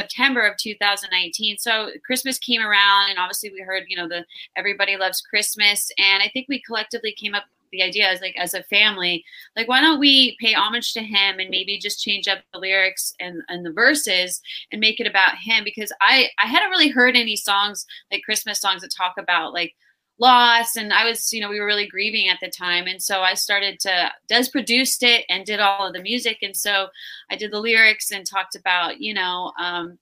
September 0.00 0.46
of 0.46 0.56
2019. 0.56 1.58
So 1.58 1.90
Christmas 2.04 2.38
came 2.38 2.60
around, 2.60 3.10
and 3.10 3.18
obviously 3.18 3.50
we 3.50 3.60
heard, 3.60 3.84
you 3.88 3.96
know, 3.96 4.08
the 4.08 4.24
everybody 4.56 4.96
loves 4.96 5.20
Christmas, 5.20 5.90
and 5.98 6.22
I 6.22 6.30
think 6.32 6.46
we 6.48 6.62
collectively 6.62 7.12
came 7.12 7.34
up 7.34 7.44
the 7.72 7.82
idea 7.82 8.08
as 8.08 8.20
like 8.20 8.36
as 8.38 8.54
a 8.54 8.62
family, 8.64 9.24
like 9.56 9.68
why 9.68 9.80
don't 9.80 9.98
we 9.98 10.36
pay 10.40 10.54
homage 10.54 10.92
to 10.94 11.00
him 11.00 11.38
and 11.40 11.50
maybe 11.50 11.78
just 11.78 12.02
change 12.02 12.28
up 12.28 12.38
the 12.52 12.58
lyrics 12.58 13.14
and 13.20 13.42
and 13.48 13.64
the 13.64 13.72
verses 13.72 14.40
and 14.70 14.80
make 14.80 15.00
it 15.00 15.06
about 15.06 15.36
him? 15.36 15.64
Because 15.64 15.92
I 16.00 16.28
I 16.38 16.46
hadn't 16.46 16.70
really 16.70 16.88
heard 16.88 17.16
any 17.16 17.36
songs 17.36 17.86
like 18.10 18.22
Christmas 18.22 18.60
songs 18.60 18.82
that 18.82 18.92
talk 18.96 19.14
about 19.18 19.52
like 19.52 19.74
loss 20.18 20.76
and 20.76 20.92
i 20.92 21.04
was 21.04 21.32
you 21.32 21.40
know 21.40 21.48
we 21.48 21.58
were 21.58 21.66
really 21.66 21.88
grieving 21.88 22.28
at 22.28 22.38
the 22.40 22.48
time. 22.48 22.86
And 22.86 23.02
so 23.02 23.22
i 23.22 23.34
started 23.34 23.80
to 23.80 24.12
Dez 24.30 24.50
produced 24.52 25.02
it 25.02 25.24
and 25.28 25.44
did 25.44 25.58
all 25.60 25.86
of 25.86 25.94
the 25.94 26.02
music. 26.02 26.38
And 26.42 26.56
so 26.56 26.88
i 27.30 27.36
did 27.36 27.50
the 27.50 27.60
lyrics 27.60 28.12
and 28.12 28.24
talked 28.26 28.54
about 28.54 29.00
you 29.00 29.14
know 29.14 29.52
um, 29.58 29.98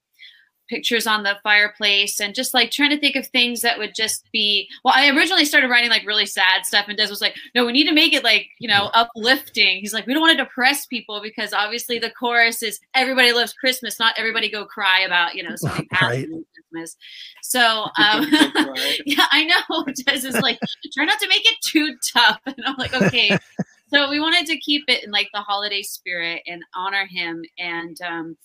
pictures 0.71 1.07
on 1.07 1.23
the 1.23 1.37
fireplace 1.43 2.21
and 2.21 2.35
just 2.35 2.55
like 2.55 2.71
trying 2.71 2.89
to 2.89 2.99
think 2.99 3.17
of 3.17 3.27
things 3.27 3.61
that 3.61 3.79
would 3.79 3.95
just 3.95 4.27
be 4.33 4.69
well 4.85 4.95
i 4.97 5.11
originally 5.11 5.45
started 5.45 5.69
writing 5.69 5.91
like 5.91 6.07
really 6.07 6.25
sad 6.25 6.65
stuff 6.65 6.87
and 6.89 6.99
Dez 6.99 7.11
was 7.11 7.21
like 7.21 7.37
no 7.55 7.67
we 7.67 7.73
need 7.73 7.89
to 7.89 7.93
make 7.93 8.15
it 8.15 8.25
like 8.25 8.47
you 8.59 8.69
know 8.69 8.91
uplifting 8.95 9.81
he's 9.81 9.93
like 9.93 10.07
we 10.07 10.15
don't 10.15 10.23
want 10.23 10.37
to 10.37 10.43
depress 10.43 10.87
people 10.87 11.21
because 11.23 11.53
obviously 11.53 11.99
the 11.99 12.11
chorus 12.11 12.63
is 12.63 12.81
everybody 12.95 13.33
loves 13.33 13.53
christmas 13.53 13.99
not 13.99 14.15
everybody 14.17 14.51
go 14.51 14.65
cry 14.65 15.01
about 15.01 15.35
you 15.35 15.43
know 15.43 15.55
something 15.57 15.87
Right. 16.01 16.27
christmas 16.55 16.97
so 17.43 17.87
um 17.99 18.27
yeah, 19.05 19.27
I 19.31 19.45
know. 19.45 19.85
Dez 19.89 20.25
is 20.25 20.41
like, 20.41 20.59
try 20.93 21.05
not 21.05 21.19
to 21.21 21.29
make 21.29 21.45
it 21.45 21.57
too 21.63 21.97
tough. 22.13 22.41
And 22.47 22.57
I'm 22.65 22.77
like, 22.77 22.95
okay. 22.95 23.37
so 23.93 24.11
we 24.11 24.21
wanted 24.21 24.47
to 24.47 24.59
keep 24.59 24.85
it 24.89 25.05
in 25.05 25.11
like 25.11 25.29
the 25.33 25.41
holiday 25.41 25.83
spirit 25.83 26.43
and 26.47 26.63
honor 26.75 27.07
him. 27.07 27.43
And 27.59 27.97
um, 28.03 28.37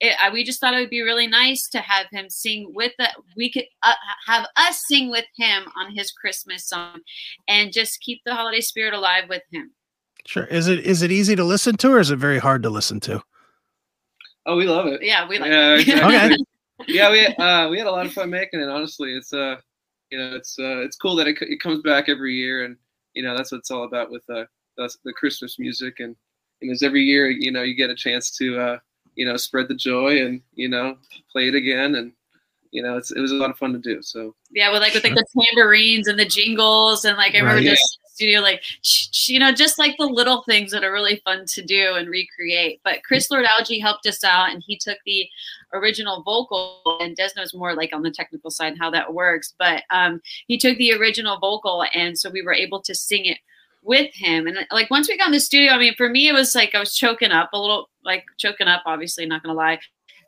it, 0.00 0.14
I, 0.20 0.30
we 0.30 0.44
just 0.44 0.60
thought 0.60 0.74
it 0.74 0.80
would 0.80 0.90
be 0.90 1.02
really 1.02 1.26
nice 1.26 1.68
to 1.70 1.78
have 1.78 2.06
him 2.10 2.28
sing 2.28 2.72
with 2.74 2.92
the, 2.98 3.08
we 3.36 3.50
could 3.50 3.64
uh, 3.82 3.94
have 4.26 4.46
us 4.56 4.82
sing 4.86 5.10
with 5.10 5.24
him 5.36 5.64
on 5.76 5.94
his 5.94 6.12
Christmas 6.12 6.66
song 6.66 7.00
and 7.48 7.72
just 7.72 8.00
keep 8.00 8.20
the 8.24 8.34
holiday 8.34 8.60
spirit 8.60 8.94
alive 8.94 9.24
with 9.28 9.42
him. 9.50 9.72
sure 10.26 10.44
is 10.44 10.68
it 10.68 10.80
is 10.80 11.02
it 11.02 11.10
easy 11.12 11.36
to 11.36 11.44
listen 11.44 11.76
to 11.76 11.92
or 11.92 12.00
is 12.00 12.10
it 12.10 12.16
very 12.16 12.38
hard 12.38 12.62
to 12.62 12.70
listen 12.70 13.00
to 13.00 13.22
Oh, 14.46 14.56
we 14.56 14.66
love 14.66 14.86
it. 14.86 15.02
Yeah, 15.02 15.28
we 15.28 15.38
like 15.38 15.50
yeah, 15.50 15.74
it. 15.74 15.80
exactly. 15.80 16.16
Okay. 16.16 16.36
yeah, 16.86 17.10
we 17.10 17.26
uh, 17.26 17.68
we 17.68 17.78
had 17.78 17.88
a 17.88 17.90
lot 17.90 18.06
of 18.06 18.12
fun 18.12 18.30
making 18.30 18.60
it. 18.60 18.68
Honestly, 18.68 19.12
it's 19.12 19.32
uh, 19.32 19.56
you 20.10 20.18
know, 20.18 20.36
it's 20.36 20.56
uh, 20.58 20.78
it's 20.82 20.96
cool 20.96 21.16
that 21.16 21.26
it, 21.26 21.36
it 21.40 21.60
comes 21.60 21.82
back 21.82 22.08
every 22.08 22.34
year, 22.34 22.64
and 22.64 22.76
you 23.14 23.24
know, 23.24 23.36
that's 23.36 23.50
what 23.50 23.58
it's 23.58 23.72
all 23.72 23.84
about 23.84 24.10
with 24.10 24.22
uh, 24.30 24.44
the, 24.76 24.94
the 25.04 25.12
Christmas 25.12 25.58
music, 25.58 25.98
and 25.98 26.14
and 26.62 26.70
as 26.70 26.84
every 26.84 27.02
year, 27.02 27.28
you 27.28 27.50
know, 27.50 27.62
you 27.62 27.74
get 27.74 27.90
a 27.90 27.94
chance 27.94 28.30
to 28.36 28.58
uh, 28.58 28.78
you 29.16 29.26
know, 29.26 29.36
spread 29.36 29.68
the 29.68 29.74
joy 29.74 30.22
and 30.24 30.40
you 30.54 30.68
know, 30.68 30.96
play 31.32 31.48
it 31.48 31.54
again, 31.54 31.96
and 31.96 32.12
you 32.70 32.82
know, 32.82 32.96
it's 32.96 33.10
it 33.10 33.20
was 33.20 33.32
a 33.32 33.36
lot 33.36 33.50
of 33.50 33.58
fun 33.58 33.72
to 33.72 33.78
do. 33.78 34.02
So 34.02 34.34
Yeah, 34.50 34.70
with 34.70 34.82
like 34.82 34.94
with 34.94 35.04
like 35.04 35.14
the 35.14 35.26
tambourines 35.40 36.08
and 36.08 36.18
the 36.18 36.24
jingles 36.26 37.04
and 37.04 37.16
like 37.16 37.34
I 37.34 37.38
remember 37.38 37.60
Right. 37.60 37.70
just 37.70 37.98
in 38.04 38.08
studio 38.14 38.40
like 38.40 38.62
sh- 38.82 39.08
sh- 39.12 39.28
you 39.30 39.38
know 39.38 39.52
just 39.52 39.78
like 39.78 39.96
the 39.98 40.06
little 40.06 40.42
things 40.42 40.72
that 40.72 40.82
are 40.84 40.92
really 40.92 41.16
fun 41.24 41.44
to 41.46 41.62
do 41.62 41.94
and 41.94 42.08
recreate. 42.08 42.80
But 42.84 43.02
Chris 43.04 43.30
Lord 43.30 43.46
Algie 43.58 43.78
helped 43.78 44.06
us 44.06 44.22
out 44.24 44.50
and 44.50 44.62
he 44.66 44.76
took 44.76 44.98
the 45.06 45.28
original 45.72 46.22
vocal 46.22 46.98
and 47.00 47.16
Dez 47.16 47.34
knows 47.36 47.54
more 47.54 47.74
like 47.74 47.92
on 47.94 48.02
the 48.02 48.10
technical 48.10 48.50
side 48.50 48.76
how 48.78 48.90
that 48.90 49.14
works. 49.14 49.54
But 49.58 49.84
um, 49.90 50.20
he 50.46 50.58
took 50.58 50.76
the 50.76 50.92
original 50.94 51.38
vocal 51.38 51.84
and 51.94 52.18
so 52.18 52.30
we 52.30 52.42
were 52.42 52.54
able 52.54 52.80
to 52.82 52.94
sing 52.94 53.26
it 53.26 53.38
with 53.86 54.12
him. 54.14 54.46
And 54.46 54.58
like 54.70 54.90
once 54.90 55.08
we 55.08 55.16
got 55.16 55.28
in 55.28 55.32
the 55.32 55.40
studio 55.40 55.72
i 55.72 55.78
mean 55.78 55.94
for 55.96 56.08
me 56.08 56.28
it 56.28 56.32
was 56.32 56.54
like 56.54 56.74
i 56.74 56.80
was 56.80 56.94
choking 56.94 57.30
up 57.30 57.50
a 57.52 57.58
little 57.58 57.88
like 58.04 58.24
choking 58.38 58.68
up 58.68 58.82
obviously 58.86 59.26
not 59.26 59.42
gonna 59.42 59.54
lie 59.54 59.78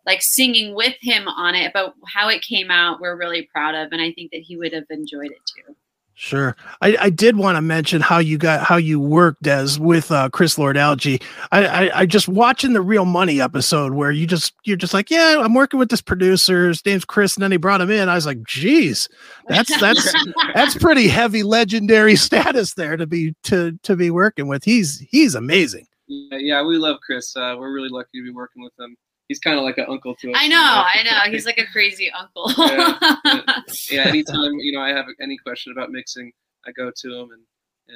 like 0.06 0.22
singing 0.22 0.74
with 0.74 0.94
him 1.00 1.28
on 1.28 1.54
it 1.54 1.72
but 1.72 1.94
how 2.06 2.28
it 2.28 2.42
came 2.42 2.70
out 2.70 3.00
we're 3.00 3.16
really 3.16 3.48
proud 3.52 3.74
of 3.74 3.88
and 3.92 4.00
i 4.00 4.12
think 4.12 4.30
that 4.30 4.40
he 4.40 4.56
would 4.56 4.72
have 4.72 4.84
enjoyed 4.90 5.30
it 5.30 5.40
too 5.54 5.74
Sure. 6.20 6.56
I, 6.80 6.96
I 7.00 7.10
did 7.10 7.36
want 7.36 7.54
to 7.54 7.62
mention 7.62 8.00
how 8.00 8.18
you 8.18 8.38
got 8.38 8.64
how 8.64 8.74
you 8.74 8.98
worked 8.98 9.46
as 9.46 9.78
with 9.78 10.10
uh, 10.10 10.28
Chris 10.30 10.58
Lord-Alge. 10.58 11.22
I, 11.52 11.64
I 11.64 12.00
I 12.00 12.06
just 12.06 12.26
watching 12.28 12.72
the 12.72 12.80
Real 12.80 13.04
Money 13.04 13.40
episode 13.40 13.92
where 13.92 14.10
you 14.10 14.26
just 14.26 14.52
you're 14.64 14.76
just 14.76 14.92
like, 14.92 15.12
yeah, 15.12 15.40
I'm 15.40 15.54
working 15.54 15.78
with 15.78 15.90
this 15.90 16.00
producer. 16.00 16.66
His 16.66 16.84
name's 16.84 17.04
Chris, 17.04 17.36
and 17.36 17.44
then 17.44 17.52
he 17.52 17.56
brought 17.56 17.80
him 17.80 17.92
in. 17.92 18.08
I 18.08 18.16
was 18.16 18.26
like, 18.26 18.42
geez, 18.42 19.08
that's 19.46 19.80
that's 19.80 20.12
that's 20.54 20.76
pretty 20.76 21.06
heavy 21.06 21.44
legendary 21.44 22.16
status 22.16 22.74
there 22.74 22.96
to 22.96 23.06
be 23.06 23.36
to 23.44 23.78
to 23.84 23.94
be 23.94 24.10
working 24.10 24.48
with. 24.48 24.64
He's 24.64 24.98
he's 24.98 25.36
amazing. 25.36 25.86
yeah, 26.08 26.38
yeah 26.38 26.62
we 26.64 26.78
love 26.78 26.96
Chris. 27.06 27.36
Uh, 27.36 27.54
we're 27.56 27.72
really 27.72 27.90
lucky 27.90 28.18
to 28.18 28.24
be 28.24 28.32
working 28.32 28.64
with 28.64 28.72
him. 28.76 28.96
He's 29.28 29.38
kind 29.38 29.58
of 29.58 29.64
like 29.64 29.78
an 29.78 29.86
uncle 29.88 30.14
to 30.16 30.30
us. 30.32 30.36
i 30.40 30.48
know 30.48 30.56
i 30.58 31.02
know 31.02 31.30
he's 31.30 31.46
like 31.46 31.58
a 31.58 31.66
crazy 31.66 32.10
uncle 32.10 32.50
Yeah, 32.56 32.98
yeah, 33.90 34.04
anytime 34.06 34.54
you 34.58 34.72
know 34.72 34.80
I 34.80 34.88
have 34.88 35.06
any 35.20 35.36
question 35.36 35.72
about 35.72 35.90
mixing, 35.90 36.32
I 36.66 36.72
go 36.72 36.90
to 36.94 37.14
him, 37.14 37.30
and 37.32 37.42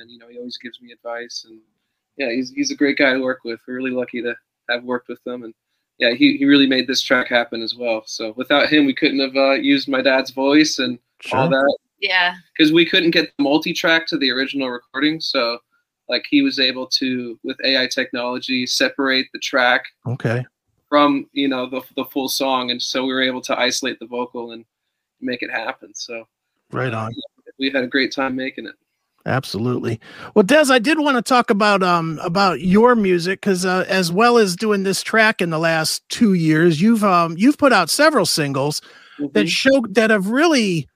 and 0.00 0.10
you 0.10 0.18
know 0.18 0.28
he 0.28 0.38
always 0.38 0.58
gives 0.58 0.80
me 0.80 0.92
advice, 0.92 1.44
and 1.48 1.60
yeah, 2.16 2.30
he's 2.30 2.50
he's 2.50 2.70
a 2.70 2.76
great 2.76 2.98
guy 2.98 3.12
to 3.14 3.20
work 3.20 3.40
with. 3.44 3.60
We're 3.66 3.76
really 3.76 3.90
lucky 3.90 4.22
to 4.22 4.34
have 4.70 4.84
worked 4.84 5.08
with 5.08 5.20
him, 5.26 5.42
and 5.44 5.54
yeah, 5.98 6.12
he, 6.14 6.36
he 6.36 6.44
really 6.46 6.66
made 6.66 6.86
this 6.86 7.00
track 7.02 7.28
happen 7.28 7.62
as 7.62 7.74
well. 7.76 8.02
So 8.06 8.32
without 8.36 8.72
him, 8.72 8.86
we 8.86 8.94
couldn't 8.94 9.20
have 9.20 9.36
uh, 9.36 9.52
used 9.52 9.88
my 9.88 10.02
dad's 10.02 10.30
voice 10.30 10.78
and 10.78 10.98
all 11.32 11.48
that 11.48 11.76
yeah 12.00 12.34
because 12.56 12.72
we 12.72 12.84
couldn't 12.84 13.12
get 13.12 13.30
the 13.38 13.44
multi-track 13.44 14.06
to 14.08 14.18
the 14.18 14.30
original 14.30 14.68
recording. 14.68 15.20
So 15.20 15.58
like 16.08 16.24
he 16.28 16.42
was 16.42 16.58
able 16.58 16.86
to 16.88 17.38
with 17.44 17.56
AI 17.64 17.86
technology 17.86 18.66
separate 18.66 19.26
the 19.32 19.38
track 19.38 19.84
Okay. 20.06 20.44
From 20.92 21.26
you 21.32 21.48
know 21.48 21.70
the 21.70 21.80
the 21.96 22.04
full 22.04 22.28
song, 22.28 22.70
and 22.70 22.82
so 22.82 23.06
we 23.06 23.14
were 23.14 23.22
able 23.22 23.40
to 23.42 23.58
isolate 23.58 23.98
the 23.98 24.04
vocal 24.06 24.52
and 24.52 24.62
make 25.22 25.40
it 25.40 25.50
happen. 25.50 25.94
So 25.94 26.28
Right 26.70 26.92
on. 26.92 27.14
we 27.58 27.70
had 27.70 27.82
a 27.82 27.86
great 27.86 28.12
time 28.12 28.36
making 28.36 28.66
it. 28.66 28.74
Absolutely. 29.24 29.98
Well, 30.34 30.44
Dez, 30.44 30.70
I 30.70 30.78
did 30.78 30.98
want 30.98 31.16
to 31.16 31.22
talk 31.22 31.48
about 31.48 31.82
um 31.82 32.20
about 32.22 32.60
your 32.60 32.94
music 32.94 33.40
because 33.40 33.64
uh, 33.64 33.86
as 33.88 34.12
well 34.12 34.36
as 34.36 34.54
doing 34.54 34.82
this 34.82 35.02
track 35.02 35.40
in 35.40 35.48
the 35.48 35.58
last 35.58 36.06
two 36.10 36.34
years, 36.34 36.82
you've 36.82 37.04
um 37.04 37.36
you've 37.38 37.56
put 37.56 37.72
out 37.72 37.88
several 37.88 38.26
singles 38.26 38.82
that 39.32 39.46
Mhm. 39.46 39.48
show 39.48 39.80
that 39.92 40.10
have 40.10 40.26
really 40.26 40.86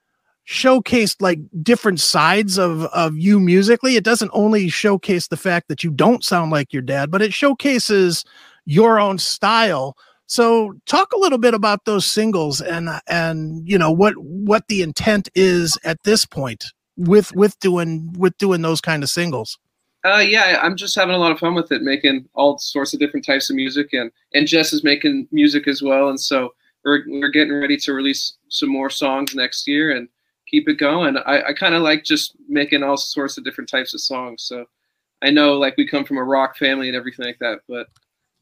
showcased 0.46 1.16
like 1.20 1.38
different 1.62 2.00
sides 2.00 2.58
of 2.58 2.82
of 2.86 3.16
you 3.16 3.40
musically. 3.40 3.96
It 3.96 4.04
doesn't 4.04 4.30
only 4.34 4.68
showcase 4.68 5.28
the 5.28 5.38
fact 5.38 5.68
that 5.68 5.82
you 5.82 5.90
don't 5.90 6.22
sound 6.22 6.50
like 6.52 6.74
your 6.74 6.82
dad, 6.82 7.10
but 7.10 7.22
it 7.22 7.32
showcases 7.32 8.24
your 8.66 9.00
own 9.00 9.18
style. 9.18 9.96
So 10.26 10.74
talk 10.86 11.12
a 11.12 11.18
little 11.18 11.38
bit 11.38 11.54
about 11.54 11.84
those 11.84 12.04
singles 12.04 12.60
and 12.60 12.90
and 13.08 13.66
you 13.66 13.78
know 13.78 13.92
what 13.92 14.14
what 14.18 14.64
the 14.68 14.82
intent 14.82 15.28
is 15.34 15.78
at 15.84 16.02
this 16.02 16.26
point 16.26 16.64
with 16.96 17.34
with 17.34 17.58
doing 17.60 18.12
with 18.18 18.36
doing 18.38 18.62
those 18.62 18.80
kind 18.80 19.02
of 19.02 19.08
singles. 19.08 19.58
Uh, 20.04 20.18
yeah, 20.18 20.60
I'm 20.62 20.76
just 20.76 20.94
having 20.94 21.16
a 21.16 21.18
lot 21.18 21.32
of 21.32 21.38
fun 21.38 21.54
with 21.54 21.72
it, 21.72 21.82
making 21.82 22.28
all 22.34 22.58
sorts 22.58 22.94
of 22.94 23.00
different 23.00 23.26
types 23.26 23.50
of 23.50 23.56
music, 23.56 23.92
and 23.92 24.10
and 24.34 24.46
Jess 24.46 24.72
is 24.72 24.84
making 24.84 25.28
music 25.32 25.66
as 25.66 25.82
well, 25.82 26.08
and 26.08 26.20
so 26.20 26.54
we're 26.84 27.02
we're 27.08 27.30
getting 27.30 27.54
ready 27.54 27.76
to 27.78 27.92
release 27.92 28.36
some 28.48 28.68
more 28.68 28.90
songs 28.90 29.34
next 29.34 29.66
year 29.66 29.96
and 29.96 30.08
keep 30.46 30.68
it 30.68 30.78
going. 30.78 31.16
I, 31.16 31.48
I 31.48 31.52
kind 31.52 31.74
of 31.74 31.82
like 31.82 32.04
just 32.04 32.36
making 32.48 32.82
all 32.82 32.96
sorts 32.96 33.36
of 33.36 33.44
different 33.44 33.68
types 33.68 33.94
of 33.94 34.00
songs. 34.00 34.44
So 34.44 34.64
I 35.22 35.30
know 35.30 35.54
like 35.54 35.76
we 35.76 35.86
come 35.86 36.04
from 36.04 36.18
a 36.18 36.24
rock 36.24 36.56
family 36.56 36.88
and 36.88 36.96
everything 36.96 37.26
like 37.26 37.38
that, 37.40 37.60
but 37.68 37.88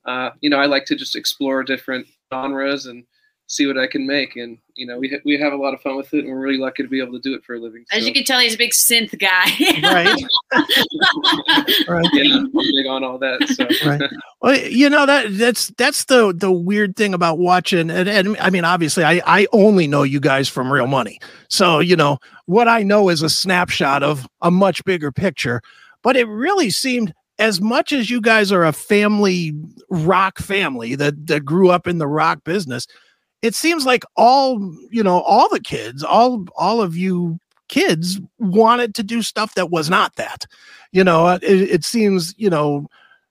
uh, 0.06 0.30
you 0.40 0.50
know 0.50 0.58
I 0.58 0.66
like 0.66 0.84
to 0.86 0.96
just 0.96 1.16
explore 1.16 1.62
different 1.62 2.06
genres 2.32 2.86
and 2.86 3.04
see 3.46 3.66
what 3.66 3.78
I 3.78 3.86
can 3.86 4.06
make, 4.06 4.36
and 4.36 4.58
you 4.74 4.86
know 4.86 4.98
we 4.98 5.08
ha- 5.08 5.20
we 5.24 5.38
have 5.38 5.52
a 5.52 5.56
lot 5.56 5.74
of 5.74 5.80
fun 5.80 5.96
with 5.96 6.12
it, 6.14 6.24
and 6.24 6.28
we're 6.28 6.40
really 6.40 6.58
lucky 6.58 6.82
to 6.82 6.88
be 6.88 7.00
able 7.00 7.12
to 7.12 7.20
do 7.20 7.34
it 7.34 7.44
for 7.44 7.54
a 7.54 7.58
living. 7.58 7.84
As 7.92 8.02
so, 8.02 8.06
you 8.06 8.12
can 8.12 8.24
tell, 8.24 8.40
he's 8.40 8.54
a 8.54 8.58
big 8.58 8.72
synth 8.72 9.18
guy. 9.18 9.44
Right. 9.82 10.24
right. 11.88 12.06
yeah, 12.12 12.36
I'm 12.36 12.50
big 12.52 12.86
on 12.86 13.04
all 13.04 13.18
that. 13.18 13.46
So. 13.48 13.88
Right. 13.88 14.02
Well, 14.40 14.56
you 14.56 14.90
know 14.90 15.06
that 15.06 15.36
that's 15.36 15.68
that's 15.76 16.04
the 16.04 16.32
the 16.34 16.52
weird 16.52 16.96
thing 16.96 17.14
about 17.14 17.38
watching, 17.38 17.90
and, 17.90 18.08
and 18.08 18.36
I 18.38 18.50
mean, 18.50 18.64
obviously, 18.64 19.04
I 19.04 19.22
I 19.26 19.46
only 19.52 19.86
know 19.86 20.02
you 20.02 20.20
guys 20.20 20.48
from 20.48 20.72
Real 20.72 20.86
Money, 20.86 21.18
so 21.48 21.80
you 21.80 21.96
know 21.96 22.18
what 22.46 22.68
I 22.68 22.82
know 22.82 23.08
is 23.08 23.22
a 23.22 23.30
snapshot 23.30 24.02
of 24.02 24.26
a 24.40 24.50
much 24.50 24.84
bigger 24.84 25.12
picture. 25.12 25.60
But 26.02 26.16
it 26.18 26.28
really 26.28 26.68
seemed, 26.68 27.14
as 27.38 27.60
much 27.60 27.92
as 27.92 28.10
you 28.10 28.20
guys 28.20 28.52
are 28.52 28.64
a 28.64 28.72
family 28.72 29.52
rock 29.90 30.38
family 30.38 30.94
that 30.94 31.26
that 31.26 31.44
grew 31.44 31.70
up 31.70 31.86
in 31.86 31.98
the 31.98 32.06
rock 32.06 32.44
business, 32.44 32.86
it 33.42 33.54
seems 33.54 33.84
like 33.84 34.04
all 34.16 34.58
you 34.90 35.02
know, 35.02 35.20
all 35.20 35.48
the 35.48 35.60
kids, 35.60 36.02
all 36.02 36.44
all 36.56 36.80
of 36.80 36.96
you 36.96 37.38
kids 37.68 38.20
wanted 38.38 38.94
to 38.94 39.02
do 39.02 39.22
stuff 39.22 39.54
that 39.54 39.70
was 39.70 39.90
not 39.90 40.14
that. 40.16 40.46
You 40.92 41.02
know, 41.02 41.28
it, 41.28 41.42
it 41.42 41.84
seems 41.84 42.34
you 42.36 42.50
know 42.50 42.86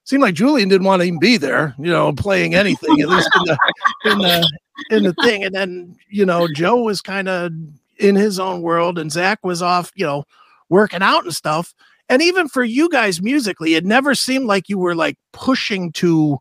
seemed 0.06 0.22
like 0.22 0.36
Julian 0.36 0.70
didn't 0.70 0.86
want 0.86 1.02
to 1.02 1.08
even 1.08 1.20
be 1.20 1.38
there, 1.38 1.74
you 1.78 1.92
know, 1.92 2.14
playing 2.14 2.56
anything, 2.56 3.02
at 3.02 3.10
least 3.10 3.30
in 3.36 3.46
the 3.46 3.58
in 4.06 4.18
the 4.20 4.52
in 4.90 5.04
the 5.04 5.14
thing. 5.24 5.44
And 5.44 5.56
then, 5.56 5.96
you 6.10 6.26
know, 6.26 6.48
Joe 6.54 6.78
was 6.78 7.02
kind 7.02 7.30
of 7.30 7.52
in 7.98 8.16
his 8.16 8.40
own 8.40 8.62
world 8.62 8.98
and 8.98 9.12
Zach 9.12 9.40
was 9.44 9.62
off, 9.62 9.92
you 9.96 10.06
know, 10.06 10.26
working 10.70 11.02
out 11.02 11.24
and 11.24 11.34
stuff. 11.34 11.74
And 12.14 12.22
even 12.22 12.48
for 12.48 12.64
you 12.64 12.90
guys 12.90 13.24
musically, 13.24 13.74
it 13.74 13.86
never 13.86 14.14
seemed 14.14 14.46
like 14.46 14.70
you 14.70 14.78
were 14.78 14.94
like 14.94 15.16
pushing 15.32 15.92
to 15.94 16.38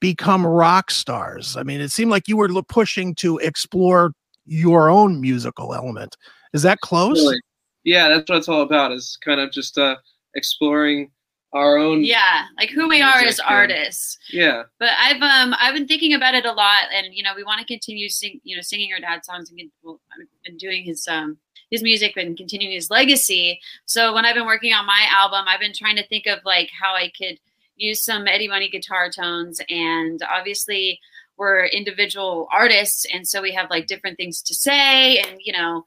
become 0.00 0.44
rock 0.44 0.90
stars. 0.90 1.56
I 1.56 1.62
mean, 1.62 1.80
it 1.80 1.92
seemed 1.92 2.10
like 2.10 2.26
you 2.26 2.36
were 2.36 2.48
lo- 2.48 2.62
pushing 2.62 3.14
to 3.16 3.38
explore 3.38 4.10
your 4.46 4.88
own 4.88 5.20
musical 5.20 5.74
element. 5.74 6.16
Is 6.54 6.62
that 6.62 6.80
close? 6.80 7.20
Really. 7.20 7.40
Yeah, 7.84 8.08
that's 8.08 8.28
what 8.28 8.38
it's 8.38 8.48
all 8.48 8.62
about. 8.62 8.90
Is 8.90 9.16
kind 9.24 9.38
of 9.38 9.52
just 9.52 9.78
uh, 9.78 9.94
exploring 10.34 11.12
our 11.52 11.76
own. 11.76 12.02
yeah, 12.02 12.46
like 12.58 12.70
who 12.70 12.88
we 12.88 13.00
are 13.00 13.20
as 13.20 13.38
artists. 13.38 14.18
Yeah. 14.32 14.64
But 14.80 14.88
I've 14.98 15.22
um 15.22 15.54
I've 15.60 15.74
been 15.74 15.86
thinking 15.86 16.14
about 16.14 16.34
it 16.34 16.44
a 16.46 16.52
lot, 16.52 16.86
and 16.92 17.14
you 17.14 17.22
know 17.22 17.30
we 17.36 17.44
want 17.44 17.60
to 17.60 17.64
continue 17.64 18.08
sing 18.08 18.40
you 18.42 18.56
know 18.56 18.62
singing 18.62 18.92
our 18.92 18.98
dad's 18.98 19.28
songs 19.28 19.50
and 19.50 19.58
get- 19.60 19.70
well, 19.84 20.00
I've 20.12 20.26
been 20.44 20.56
doing 20.56 20.82
his 20.82 21.06
um 21.06 21.38
his 21.70 21.82
music 21.82 22.16
and 22.16 22.36
continuing 22.36 22.74
his 22.74 22.90
legacy. 22.90 23.60
So 23.84 24.14
when 24.14 24.24
I've 24.24 24.34
been 24.34 24.46
working 24.46 24.72
on 24.72 24.86
my 24.86 25.06
album, 25.10 25.44
I've 25.48 25.60
been 25.60 25.72
trying 25.74 25.96
to 25.96 26.06
think 26.06 26.26
of 26.26 26.38
like 26.44 26.70
how 26.70 26.94
I 26.94 27.10
could 27.16 27.38
use 27.76 28.02
some 28.02 28.26
Eddie 28.26 28.48
Money 28.48 28.68
guitar 28.68 29.10
tones, 29.10 29.60
and 29.68 30.20
obviously 30.30 31.00
we're 31.36 31.66
individual 31.66 32.48
artists, 32.52 33.04
and 33.12 33.26
so 33.26 33.42
we 33.42 33.52
have 33.52 33.70
like 33.70 33.86
different 33.86 34.16
things 34.16 34.42
to 34.42 34.54
say, 34.54 35.18
and 35.18 35.38
you 35.44 35.52
know 35.52 35.84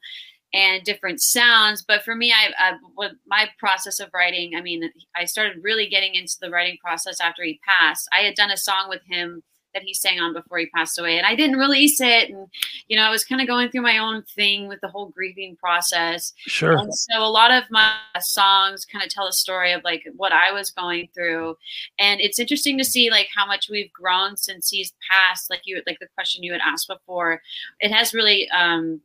and 0.52 0.82
different 0.84 1.20
sounds. 1.20 1.82
But 1.82 2.02
for 2.02 2.14
me, 2.14 2.32
I, 2.32 2.52
I 2.58 2.72
with 2.96 3.12
my 3.26 3.48
process 3.58 4.00
of 4.00 4.10
writing, 4.12 4.54
I 4.56 4.62
mean, 4.62 4.90
I 5.16 5.24
started 5.24 5.62
really 5.62 5.88
getting 5.88 6.14
into 6.14 6.36
the 6.40 6.50
writing 6.50 6.76
process 6.82 7.20
after 7.20 7.42
he 7.42 7.60
passed. 7.66 8.08
I 8.12 8.22
had 8.22 8.34
done 8.34 8.50
a 8.50 8.56
song 8.56 8.88
with 8.88 9.02
him 9.08 9.42
that 9.74 9.82
he 9.82 9.94
sang 9.94 10.20
on 10.20 10.32
before 10.32 10.58
he 10.58 10.66
passed 10.66 10.98
away, 10.98 11.16
and 11.16 11.26
I 11.26 11.34
didn't 11.34 11.56
release 11.56 12.00
it. 12.00 12.30
And 12.30 12.48
you 12.88 12.96
know, 12.96 13.04
I 13.04 13.10
was 13.10 13.24
kind 13.24 13.40
of 13.40 13.46
going 13.46 13.70
through 13.70 13.82
my 13.82 13.98
own 13.98 14.22
thing 14.22 14.68
with 14.68 14.80
the 14.80 14.88
whole 14.88 15.06
grieving 15.06 15.56
process. 15.56 16.32
Sure. 16.46 16.76
And 16.76 16.94
so 16.94 17.22
a 17.22 17.30
lot 17.30 17.50
of 17.50 17.64
my 17.70 17.92
songs 18.20 18.84
kind 18.84 19.04
of 19.04 19.10
tell 19.10 19.26
a 19.26 19.32
story 19.32 19.72
of 19.72 19.84
like 19.84 20.04
what 20.16 20.32
I 20.32 20.52
was 20.52 20.70
going 20.70 21.08
through. 21.14 21.56
And 21.98 22.20
it's 22.20 22.38
interesting 22.38 22.78
to 22.78 22.84
see 22.84 23.10
like 23.10 23.28
how 23.34 23.46
much 23.46 23.68
we've 23.70 23.92
grown 23.92 24.36
since 24.36 24.70
he's 24.70 24.92
passed. 25.10 25.50
Like 25.50 25.62
you 25.64 25.82
like 25.86 25.98
the 26.00 26.08
question 26.14 26.42
you 26.42 26.52
had 26.52 26.62
asked 26.64 26.88
before. 26.88 27.42
It 27.80 27.92
has 27.92 28.14
really 28.14 28.48
um 28.50 29.00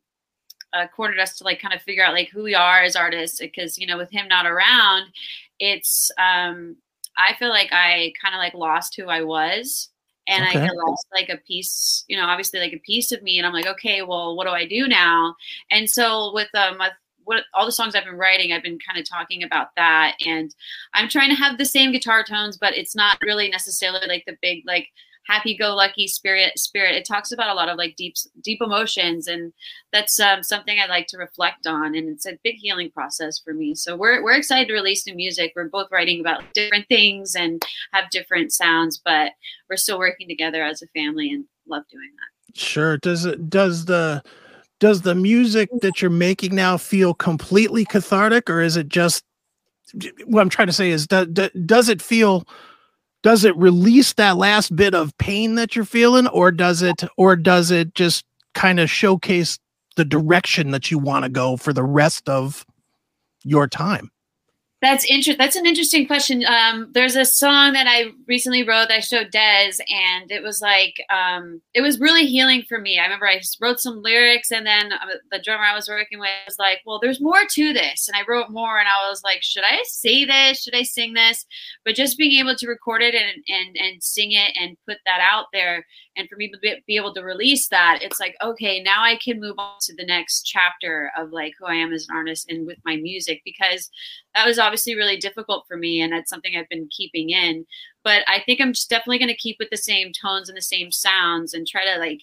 uh, 0.76 0.88
cornered 0.88 1.20
us 1.20 1.38
to 1.38 1.44
like 1.44 1.62
kind 1.62 1.74
of 1.74 1.82
figure 1.82 2.04
out 2.04 2.14
like 2.14 2.30
who 2.30 2.44
we 2.44 2.54
are 2.54 2.82
as 2.84 2.96
artists 2.96 3.40
because 3.40 3.78
you 3.78 3.88
know 3.88 3.98
with 3.98 4.12
him 4.12 4.28
not 4.28 4.46
around 4.46 5.06
it's 5.60 6.12
um 6.18 6.76
i 7.18 7.34
feel 7.36 7.50
like 7.50 7.70
i 7.72 8.12
kind 8.22 8.36
of 8.36 8.40
like 8.40 8.54
lost 8.54 8.96
who 8.96 9.06
i 9.06 9.22
was 9.22 9.90
and 10.28 10.44
Okay. 10.48 10.68
i 10.68 10.70
lost 10.72 11.08
like 11.14 11.30
a 11.30 11.38
piece 11.38 12.04
you 12.08 12.18
know 12.18 12.26
obviously 12.26 12.60
like 12.60 12.74
a 12.74 12.80
piece 12.80 13.12
of 13.12 13.22
me 13.22 13.38
and 13.38 13.46
i'm 13.46 13.54
like 13.54 13.68
okay 13.68 14.02
well 14.02 14.36
what 14.36 14.46
do 14.46 14.52
i 14.52 14.66
do 14.66 14.88
now 14.88 15.36
and 15.72 15.90
so 15.90 16.34
with 16.34 16.50
um 16.56 16.80
what 17.24 17.44
all 17.54 17.66
the 17.66 17.72
songs 17.72 17.96
i've 17.96 18.06
been 18.06 18.18
writing 18.18 18.52
i've 18.52 18.64
been 18.64 18.80
kind 18.80 19.00
of 19.00 19.08
talking 19.08 19.44
about 19.44 19.68
that 19.76 20.16
and 20.26 20.54
i'm 20.94 21.10
trying 21.10 21.30
to 21.30 21.36
have 21.36 21.58
the 21.58 21.66
same 21.66 21.92
guitar 21.92 22.24
tones 22.24 22.58
but 22.58 22.76
it's 22.76 22.96
not 22.96 23.18
really 23.22 23.50
necessarily 23.50 24.08
like 24.08 24.24
the 24.26 24.38
big 24.42 24.64
like 24.66 24.88
happy-go-lucky 25.26 26.08
spirit 26.08 26.58
spirit. 26.58 26.96
It 26.96 27.06
talks 27.06 27.32
about 27.32 27.50
a 27.50 27.54
lot 27.54 27.70
of 27.70 27.78
like 27.78 27.96
deep 27.96 28.16
deep 28.42 28.62
emotions 28.62 29.28
and 29.28 29.54
that's 29.92 30.20
um, 30.20 30.44
something 30.44 30.80
i 30.80 30.86
like 30.88 31.08
to 31.08 31.18
reflect 31.18 31.68
on 31.68 31.96
and 31.96 32.10
it's 32.10 32.26
a 32.26 32.38
big 32.44 32.56
healing 32.56 32.92
process 32.92 33.40
for 33.40 33.54
me. 33.54 33.76
So 33.76 33.96
we're, 33.96 34.24
we're 34.24 34.36
excited 34.36 34.68
to 34.68 34.74
release 34.74 35.06
new 35.06 35.16
music. 35.16 35.54
We're 35.56 35.70
both 35.70 35.88
writing 35.92 36.20
about 36.20 36.44
different 36.54 36.88
things 36.88 37.36
and 37.36 37.64
have 37.94 38.10
different 38.10 38.52
sounds 38.52 39.02
but 39.04 39.32
we're 39.70 39.78
still 39.78 40.00
working 40.00 40.28
together 40.28 40.64
as 40.64 40.82
a 40.82 40.88
family 40.88 41.32
and 41.32 41.46
love 41.68 41.84
doing 41.92 42.12
that. 42.16 42.58
Sure. 42.58 42.98
Does 42.98 43.26
it 43.26 43.50
does 43.50 43.86
the 43.86 44.24
does 44.80 45.02
the 45.02 45.16
music 45.16 45.70
that 45.82 46.02
you're 46.02 46.12
making 46.12 46.56
now 46.56 46.78
feel 46.78 47.14
completely 47.14 47.86
cathartic 47.86 48.50
or 48.50 48.62
is 48.62 48.78
it 48.78 48.90
just 48.90 49.24
what 50.26 50.42
I'm 50.42 50.50
trying 50.50 50.68
to 50.68 50.74
say 50.74 50.90
is 50.90 51.08
do, 51.08 51.26
do, 51.26 51.50
does 51.66 51.90
it 51.90 52.02
feel 52.02 52.48
does 53.26 53.44
it 53.44 53.58
release 53.58 54.14
that 54.14 54.38
last 54.38 54.76
bit 54.76 54.94
of 54.94 55.18
pain 55.18 55.56
that 55.56 55.76
you're 55.76 55.84
feeling 55.84 56.28
or 56.28 56.52
does 56.52 56.84
it 56.84 57.04
or 57.18 57.36
does 57.36 57.72
it 57.72 57.96
just 57.96 58.24
kind 58.54 58.80
of 58.80 58.88
showcase 58.88 59.58
the 59.96 60.06
direction 60.06 60.70
that 60.70 60.92
you 60.92 61.00
want 61.00 61.24
to 61.24 61.30
go 61.30 61.58
for 61.58 61.74
the 61.74 61.84
rest 61.84 62.30
of 62.30 62.64
your 63.44 63.68
time? 63.68 64.12
That's 64.82 65.06
interesting. 65.06 65.38
That's 65.38 65.56
an 65.56 65.66
interesting 65.66 66.06
question. 66.06 66.44
Um, 66.46 66.92
there's 66.94 67.16
a 67.16 67.26
song 67.26 67.74
that 67.74 67.88
I 67.88 68.12
recently 68.28 68.62
wrote 68.62 68.90
that 68.90 68.98
I 68.98 69.00
showed 69.00 69.32
Des, 69.32 69.72
and 69.90 70.30
it 70.30 70.44
was 70.44 70.62
like 70.62 70.96
um, 71.10 71.62
it 71.74 71.82
was 71.82 72.00
really 72.00 72.26
healing 72.28 72.62
for 72.68 72.80
me. 72.80 73.00
I 73.00 73.04
remember 73.04 73.28
I 73.28 73.42
wrote 73.62 73.80
some 73.80 74.02
lyrics, 74.04 74.52
and 74.52 74.66
then 74.68 74.92
uh, 74.92 74.98
the 75.32 75.40
drummer 75.40 75.64
I 75.64 75.74
was 75.74 75.88
working 75.88 76.20
with 76.20 76.30
was 76.46 76.60
like, 76.60 76.82
"Well, 76.86 77.00
there's 77.02 77.22
more 77.22 77.44
to 77.52 77.74
this," 77.74 78.08
and 78.08 78.18
I 78.18 78.30
wrote 78.30 78.52
more, 78.52 78.78
and 78.78 78.88
I 78.88 79.10
was 79.10 79.24
like, 79.24 79.42
"Should 79.42 79.64
I 79.66 79.82
say 79.86 80.26
this? 80.26 80.62
Should 80.62 80.76
I 80.76 80.84
sing 80.84 81.14
this?" 81.14 81.46
But 81.86 81.96
just 81.96 82.18
being 82.18 82.38
able 82.40 82.56
to 82.56 82.68
record 82.68 83.02
it 83.02 83.16
and 83.16 83.44
and 83.48 83.76
and 83.80 84.04
sing 84.04 84.34
it 84.34 84.52
and 84.60 84.78
put 84.88 84.98
that 85.06 85.22
out 85.22 85.46
there, 85.54 85.86
and 86.16 86.28
for 86.30 86.36
me 86.36 86.50
to 86.50 86.58
be, 86.60 86.84
be 86.88 86.98
able 86.98 87.14
to 87.14 87.24
release 87.24 87.68
that, 87.70 88.00
it's 88.02 88.20
like, 88.20 88.36
okay, 88.42 88.82
now 88.82 89.04
I 89.04 89.18
can 89.24 89.40
move 89.40 89.56
on 89.58 89.78
to 89.82 89.96
the 89.96 90.06
next 90.06 90.44
chapter 90.44 91.12
of 91.18 91.32
like 91.32 91.54
who 91.60 91.66
I 91.66 91.76
am 91.76 91.94
as 91.94 92.08
an 92.10 92.16
artist 92.16 92.50
and 92.50 92.66
with 92.66 92.78
my 92.86 92.96
music 92.96 93.42
because 93.44 93.90
that 94.34 94.46
was 94.46 94.60
obviously 94.60 94.96
really 94.96 95.18
difficult 95.18 95.66
for 95.68 95.78
me 95.78 96.02
and 96.02 96.12
that's 96.12 96.30
something 96.30 96.56
i've 96.56 96.70
been 96.70 96.90
keeping 96.92 97.30
in 97.30 97.66
but 98.04 98.24
i 98.28 98.42
think 98.46 98.60
i'm 98.60 98.74
just 98.74 98.90
definitely 98.90 99.18
going 99.18 99.30
to 99.30 99.36
keep 99.36 99.56
with 99.60 99.70
the 99.70 99.78
same 99.78 100.12
tones 100.12 100.50
and 100.50 100.58
the 100.58 100.62
same 100.62 100.92
sounds 100.92 101.54
and 101.54 101.66
try 101.66 101.86
to 101.86 101.98
like 102.00 102.20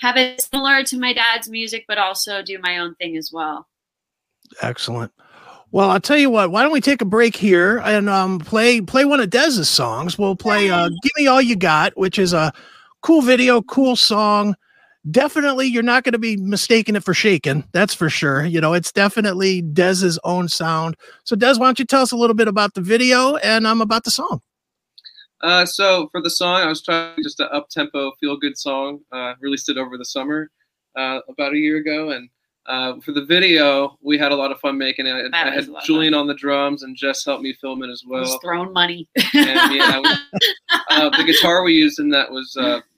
have 0.00 0.16
it 0.16 0.40
similar 0.40 0.82
to 0.82 0.98
my 0.98 1.12
dad's 1.12 1.50
music 1.50 1.84
but 1.86 1.98
also 1.98 2.42
do 2.42 2.58
my 2.62 2.78
own 2.78 2.94
thing 2.94 3.16
as 3.16 3.30
well 3.32 3.68
Excellent. 4.62 5.12
Well, 5.72 5.90
I'll 5.90 6.00
tell 6.00 6.16
you 6.16 6.30
what. 6.30 6.50
Why 6.50 6.62
don't 6.62 6.72
we 6.72 6.80
take 6.80 7.00
a 7.00 7.04
break 7.06 7.36
here 7.36 7.78
and 7.78 8.08
um, 8.08 8.40
play 8.40 8.80
play 8.80 9.04
one 9.04 9.20
of 9.20 9.30
Dez's 9.30 9.68
songs? 9.68 10.18
We'll 10.18 10.34
play 10.34 10.68
uh, 10.70 10.88
"Give 10.88 11.12
Me 11.16 11.26
All 11.28 11.40
You 11.40 11.54
Got," 11.54 11.96
which 11.96 12.18
is 12.18 12.32
a 12.32 12.52
cool 13.02 13.22
video, 13.22 13.62
cool 13.62 13.96
song. 13.96 14.56
Definitely, 15.10 15.66
you're 15.66 15.82
not 15.82 16.04
going 16.04 16.12
to 16.12 16.18
be 16.18 16.36
mistaking 16.36 16.94
it 16.94 17.02
for 17.02 17.14
Shakin'. 17.14 17.64
That's 17.72 17.94
for 17.94 18.10
sure. 18.10 18.44
You 18.44 18.60
know, 18.60 18.74
it's 18.74 18.92
definitely 18.92 19.62
Dez's 19.62 20.18
own 20.24 20.48
sound. 20.48 20.96
So, 21.24 21.34
Dez, 21.34 21.58
why 21.58 21.66
don't 21.66 21.78
you 21.78 21.86
tell 21.86 22.02
us 22.02 22.12
a 22.12 22.16
little 22.16 22.34
bit 22.34 22.48
about 22.48 22.74
the 22.74 22.82
video 22.82 23.36
and 23.36 23.66
um, 23.66 23.80
about 23.80 24.04
the 24.04 24.10
song? 24.10 24.42
Uh, 25.42 25.64
so 25.64 26.08
for 26.12 26.20
the 26.20 26.28
song, 26.28 26.60
I 26.60 26.66
was 26.66 26.82
trying 26.82 27.16
just 27.22 27.40
an 27.40 27.48
up 27.50 27.70
tempo, 27.70 28.12
feel 28.20 28.36
good 28.36 28.58
song. 28.58 29.00
Uh, 29.10 29.34
released 29.40 29.70
it 29.70 29.78
over 29.78 29.96
the 29.96 30.04
summer 30.04 30.50
uh, 30.96 31.20
about 31.28 31.54
a 31.54 31.56
year 31.56 31.78
ago, 31.78 32.10
and 32.10 32.28
uh, 32.66 33.00
for 33.00 33.12
the 33.12 33.24
video, 33.24 33.98
we 34.02 34.18
had 34.18 34.32
a 34.32 34.36
lot 34.36 34.52
of 34.52 34.60
fun 34.60 34.76
making 34.76 35.06
it. 35.06 35.12
I, 35.32 35.48
I 35.48 35.50
had 35.50 35.68
Julian 35.82 36.14
on 36.14 36.26
the 36.26 36.34
drums, 36.34 36.82
and 36.82 36.94
Jess 36.94 37.24
helped 37.24 37.42
me 37.42 37.54
film 37.54 37.82
it 37.82 37.90
as 37.90 38.04
well. 38.06 38.24
Just 38.24 38.42
throwing 38.42 38.72
money. 38.72 39.08
and, 39.16 39.74
yeah, 39.74 39.98
we, 39.98 40.10
uh, 40.90 41.10
the 41.16 41.24
guitar 41.24 41.62
we 41.62 41.72
used 41.72 41.98
in 41.98 42.10
that 42.10 42.30
was 42.30 42.54
uh, 42.56 42.80
the 42.80 42.89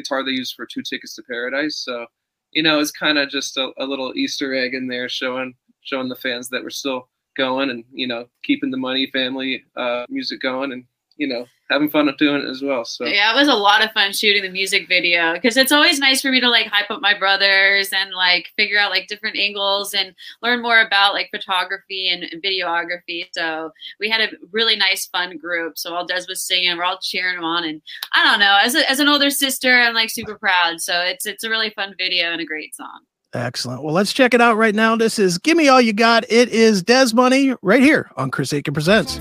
guitar 0.00 0.24
they 0.24 0.30
used 0.32 0.54
for 0.54 0.66
Two 0.66 0.82
Tickets 0.82 1.14
to 1.16 1.22
Paradise. 1.22 1.78
So, 1.84 2.06
you 2.52 2.62
know, 2.62 2.80
it's 2.80 2.90
kind 2.90 3.18
of 3.18 3.28
just 3.28 3.56
a, 3.56 3.70
a 3.78 3.84
little 3.84 4.12
Easter 4.16 4.54
egg 4.54 4.74
in 4.74 4.86
there, 4.86 5.08
showing 5.08 5.54
showing 5.82 6.08
the 6.08 6.16
fans 6.16 6.48
that 6.50 6.62
we're 6.62 6.70
still 6.70 7.08
going, 7.36 7.70
and 7.70 7.84
you 7.92 8.06
know, 8.06 8.26
keeping 8.42 8.70
the 8.70 8.76
money 8.76 9.06
family 9.12 9.64
uh, 9.76 10.04
music 10.08 10.40
going, 10.40 10.72
and 10.72 10.84
you 11.20 11.28
know, 11.28 11.44
having 11.68 11.90
fun 11.90 12.08
of 12.08 12.16
doing 12.16 12.42
it 12.42 12.48
as 12.48 12.62
well. 12.62 12.82
So 12.82 13.04
yeah, 13.04 13.30
it 13.30 13.36
was 13.36 13.46
a 13.46 13.54
lot 13.54 13.84
of 13.84 13.92
fun 13.92 14.14
shooting 14.14 14.42
the 14.42 14.48
music 14.48 14.88
video 14.88 15.34
because 15.34 15.54
it's 15.58 15.70
always 15.70 16.00
nice 16.00 16.22
for 16.22 16.30
me 16.30 16.40
to 16.40 16.48
like 16.48 16.66
hype 16.66 16.90
up 16.90 17.02
my 17.02 17.16
brothers 17.16 17.90
and 17.92 18.12
like 18.14 18.48
figure 18.56 18.78
out 18.78 18.90
like 18.90 19.06
different 19.06 19.36
angles 19.36 19.92
and 19.92 20.14
learn 20.40 20.62
more 20.62 20.80
about 20.80 21.12
like 21.12 21.28
photography 21.30 22.08
and, 22.08 22.22
and 22.22 22.42
videography. 22.42 23.26
So 23.32 23.70
we 24.00 24.08
had 24.08 24.22
a 24.22 24.30
really 24.50 24.76
nice 24.76 25.06
fun 25.08 25.36
group. 25.36 25.76
So 25.76 25.92
while 25.92 26.08
Dez 26.08 26.26
was 26.26 26.42
singing, 26.42 26.74
we're 26.78 26.84
all 26.84 26.98
cheering 26.98 27.36
him 27.36 27.44
on, 27.44 27.64
and 27.64 27.82
I 28.14 28.24
don't 28.24 28.40
know, 28.40 28.58
as 28.62 28.74
a, 28.74 28.90
as 28.90 28.98
an 28.98 29.08
older 29.08 29.28
sister, 29.28 29.78
I'm 29.78 29.94
like 29.94 30.08
super 30.08 30.38
proud. 30.38 30.80
So 30.80 31.02
it's 31.02 31.26
it's 31.26 31.44
a 31.44 31.50
really 31.50 31.68
fun 31.68 31.94
video 31.98 32.32
and 32.32 32.40
a 32.40 32.46
great 32.46 32.74
song. 32.74 33.00
Excellent. 33.34 33.84
Well, 33.84 33.94
let's 33.94 34.14
check 34.14 34.32
it 34.32 34.40
out 34.40 34.56
right 34.56 34.74
now. 34.74 34.96
This 34.96 35.18
is 35.18 35.36
Give 35.36 35.56
Me 35.56 35.68
All 35.68 35.82
You 35.82 35.92
Got. 35.92 36.24
It 36.32 36.48
is 36.48 36.82
Dez 36.82 37.12
Money 37.12 37.54
right 37.60 37.82
here 37.82 38.10
on 38.16 38.30
Chris 38.30 38.54
Akin 38.54 38.72
Presents 38.72 39.18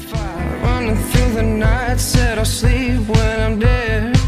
the 1.40 1.46
night, 1.46 1.79
said 2.00 2.38
I'll 2.38 2.46
sleep 2.46 3.00
when 3.08 3.40
I'm 3.42 3.60
dead. 3.60 4.19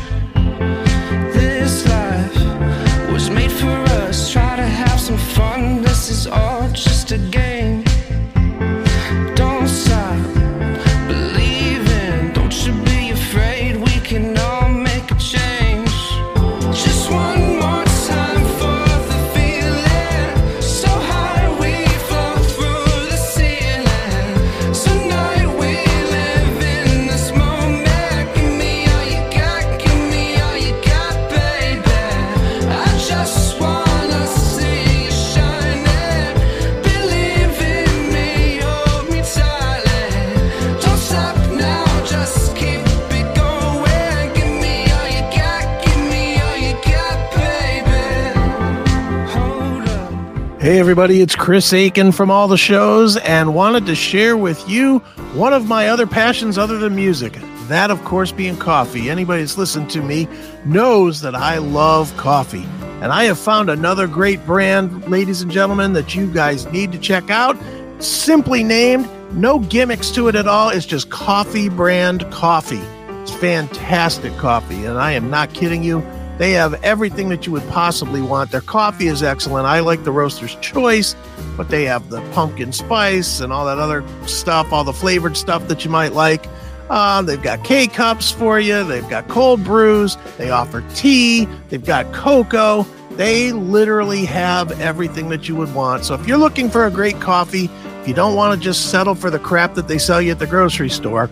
Hey, 50.72 50.80
everybody, 50.80 51.20
it's 51.20 51.36
Chris 51.36 51.74
Akin 51.74 52.14
from 52.14 52.32
all 52.32 52.48
the 52.48 52.58
shows, 52.58 53.18
and 53.18 53.54
wanted 53.54 53.86
to 53.88 53.94
share 53.94 54.38
with 54.38 54.70
you 54.70 55.00
one 55.34 55.52
of 55.52 55.68
my 55.68 55.90
other 55.90 56.08
passions 56.08 56.58
other 56.58 56.78
than 56.78 56.96
music. 56.96 57.38
That, 57.68 57.92
of 57.92 58.02
course, 58.06 58.32
being 58.32 58.56
coffee. 58.56 59.10
Anybody 59.10 59.42
that's 59.42 59.58
listened 59.58 59.90
to 59.90 60.02
me 60.02 60.30
knows 60.64 61.20
that 61.20 61.36
I 61.36 61.58
love 61.58 62.16
coffee. 62.16 62.64
And 63.02 63.08
I 63.12 63.26
have 63.26 63.38
found 63.38 63.70
another 63.70 64.08
great 64.08 64.46
brand, 64.46 65.12
ladies 65.12 65.42
and 65.42 65.52
gentlemen, 65.52 65.92
that 65.92 66.16
you 66.16 66.32
guys 66.32 66.66
need 66.68 66.94
to 66.94 66.98
check 66.98 67.30
out. 67.30 67.58
Simply 68.00 68.64
named, 68.64 69.10
no 69.34 69.60
gimmicks 69.60 70.10
to 70.12 70.30
it 70.30 70.36
at 70.36 70.48
all. 70.48 70.70
It's 70.70 70.86
just 70.86 71.10
coffee 71.10 71.68
brand 71.68 72.32
coffee. 72.32 72.82
It's 73.24 73.34
fantastic 73.34 74.34
coffee, 74.38 74.86
and 74.86 74.98
I 74.98 75.12
am 75.12 75.30
not 75.30 75.54
kidding 75.54 75.84
you. 75.84 76.00
They 76.42 76.54
have 76.54 76.74
everything 76.84 77.30
that 77.30 77.46
you 77.46 77.52
would 77.52 77.68
possibly 77.68 78.20
want. 78.20 78.50
Their 78.50 78.62
coffee 78.62 79.06
is 79.06 79.22
excellent. 79.22 79.68
I 79.68 79.82
like 79.82 80.04
the 80.04 80.12
roaster's 80.12 80.56
choice, 80.56 81.16
but 81.56 81.70
they 81.70 81.84
have 81.84 82.10
the 82.10 82.20
pumpkin 82.32 82.74
spice 82.74 83.42
and 83.42 83.54
all 83.54 83.64
that 83.68 83.78
other 83.78 84.04
stuff, 84.26 84.74
all 84.74 84.84
the 84.84 84.92
flavored 84.92 85.38
stuff 85.38 85.68
that 85.68 85.86
you 85.86 85.92
might 85.92 86.14
like. 86.14 86.48
Uh, 86.90 87.22
they've 87.22 87.44
got 87.44 87.64
K 87.64 87.86
cups 87.86 88.32
for 88.32 88.60
you. 88.60 88.84
They've 88.84 89.08
got 89.08 89.28
cold 89.28 89.64
brews. 89.64 90.18
They 90.40 90.50
offer 90.50 90.84
tea. 90.96 91.48
They've 91.70 91.86
got 91.86 92.12
cocoa. 92.12 92.88
They 93.12 93.52
literally 93.52 94.26
have 94.26 94.82
everything 94.82 95.30
that 95.30 95.48
you 95.48 95.56
would 95.58 95.72
want. 95.76 96.06
So 96.06 96.16
if 96.16 96.28
you're 96.28 96.40
looking 96.40 96.72
for 96.72 96.88
a 96.88 96.90
great 96.90 97.20
coffee, 97.20 97.70
if 98.02 98.08
you 98.08 98.16
don't 98.16 98.34
want 98.34 98.60
to 98.60 98.66
just 98.66 98.90
settle 98.90 99.14
for 99.14 99.30
the 99.30 99.38
crap 99.38 99.76
that 99.76 99.88
they 99.88 100.00
sell 100.00 100.20
you 100.20 100.32
at 100.32 100.40
the 100.40 100.48
grocery 100.48 100.90
store, 100.90 101.30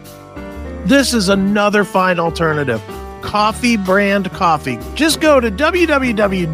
this 0.85 1.15
is 1.15 1.29
another 1.29 1.83
fine 1.83 2.19
alternative 2.19 2.79
coffee 3.21 3.77
brand 3.77 4.31
coffee. 4.31 4.79
Just 4.95 5.21
go 5.21 5.39
to 5.39 5.49
www.bit.ly 5.51 6.45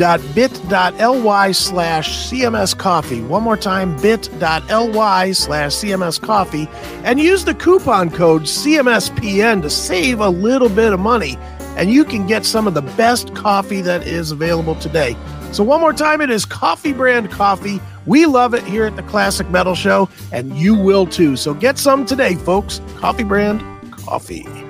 slash 1.52 2.30
CMS 2.30 2.78
coffee. 2.78 3.22
One 3.22 3.44
more 3.44 3.58
time, 3.58 3.96
bit.ly 4.02 5.32
slash 5.32 5.72
CMS 5.72 6.22
coffee 6.22 6.68
and 7.04 7.20
use 7.20 7.46
the 7.46 7.54
coupon 7.54 8.10
code 8.10 8.44
CMSPN 8.44 9.62
to 9.62 9.70
save 9.70 10.20
a 10.20 10.30
little 10.30 10.70
bit 10.70 10.94
of 10.94 11.00
money. 11.00 11.38
And 11.78 11.92
you 11.92 12.06
can 12.06 12.26
get 12.26 12.46
some 12.46 12.68
of 12.68 12.74
the 12.74 12.82
best 12.82 13.36
coffee 13.36 13.82
that 13.82 14.08
is 14.08 14.32
available 14.32 14.76
today. 14.76 15.16
So, 15.52 15.64
one 15.64 15.80
more 15.80 15.94
time, 15.94 16.20
it 16.22 16.30
is 16.30 16.46
coffee 16.46 16.94
brand 16.94 17.32
coffee. 17.32 17.80
We 18.06 18.26
love 18.26 18.54
it 18.54 18.64
here 18.64 18.86
at 18.86 18.96
the 18.96 19.04
Classic 19.04 19.50
Metal 19.50 19.76
Show, 19.76 20.10
and 20.32 20.56
you 20.58 20.76
will 20.76 21.06
too. 21.06 21.36
So, 21.38 21.54
get 21.54 21.78
some 21.78 22.06
today, 22.06 22.36
folks. 22.36 22.82
Coffee 22.98 23.24
brand 23.24 23.62
coffee. 23.92 24.65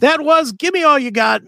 That 0.00 0.22
was 0.22 0.52
"Give 0.52 0.74
Me 0.74 0.82
All 0.82 0.98
You 0.98 1.10
Got," 1.10 1.42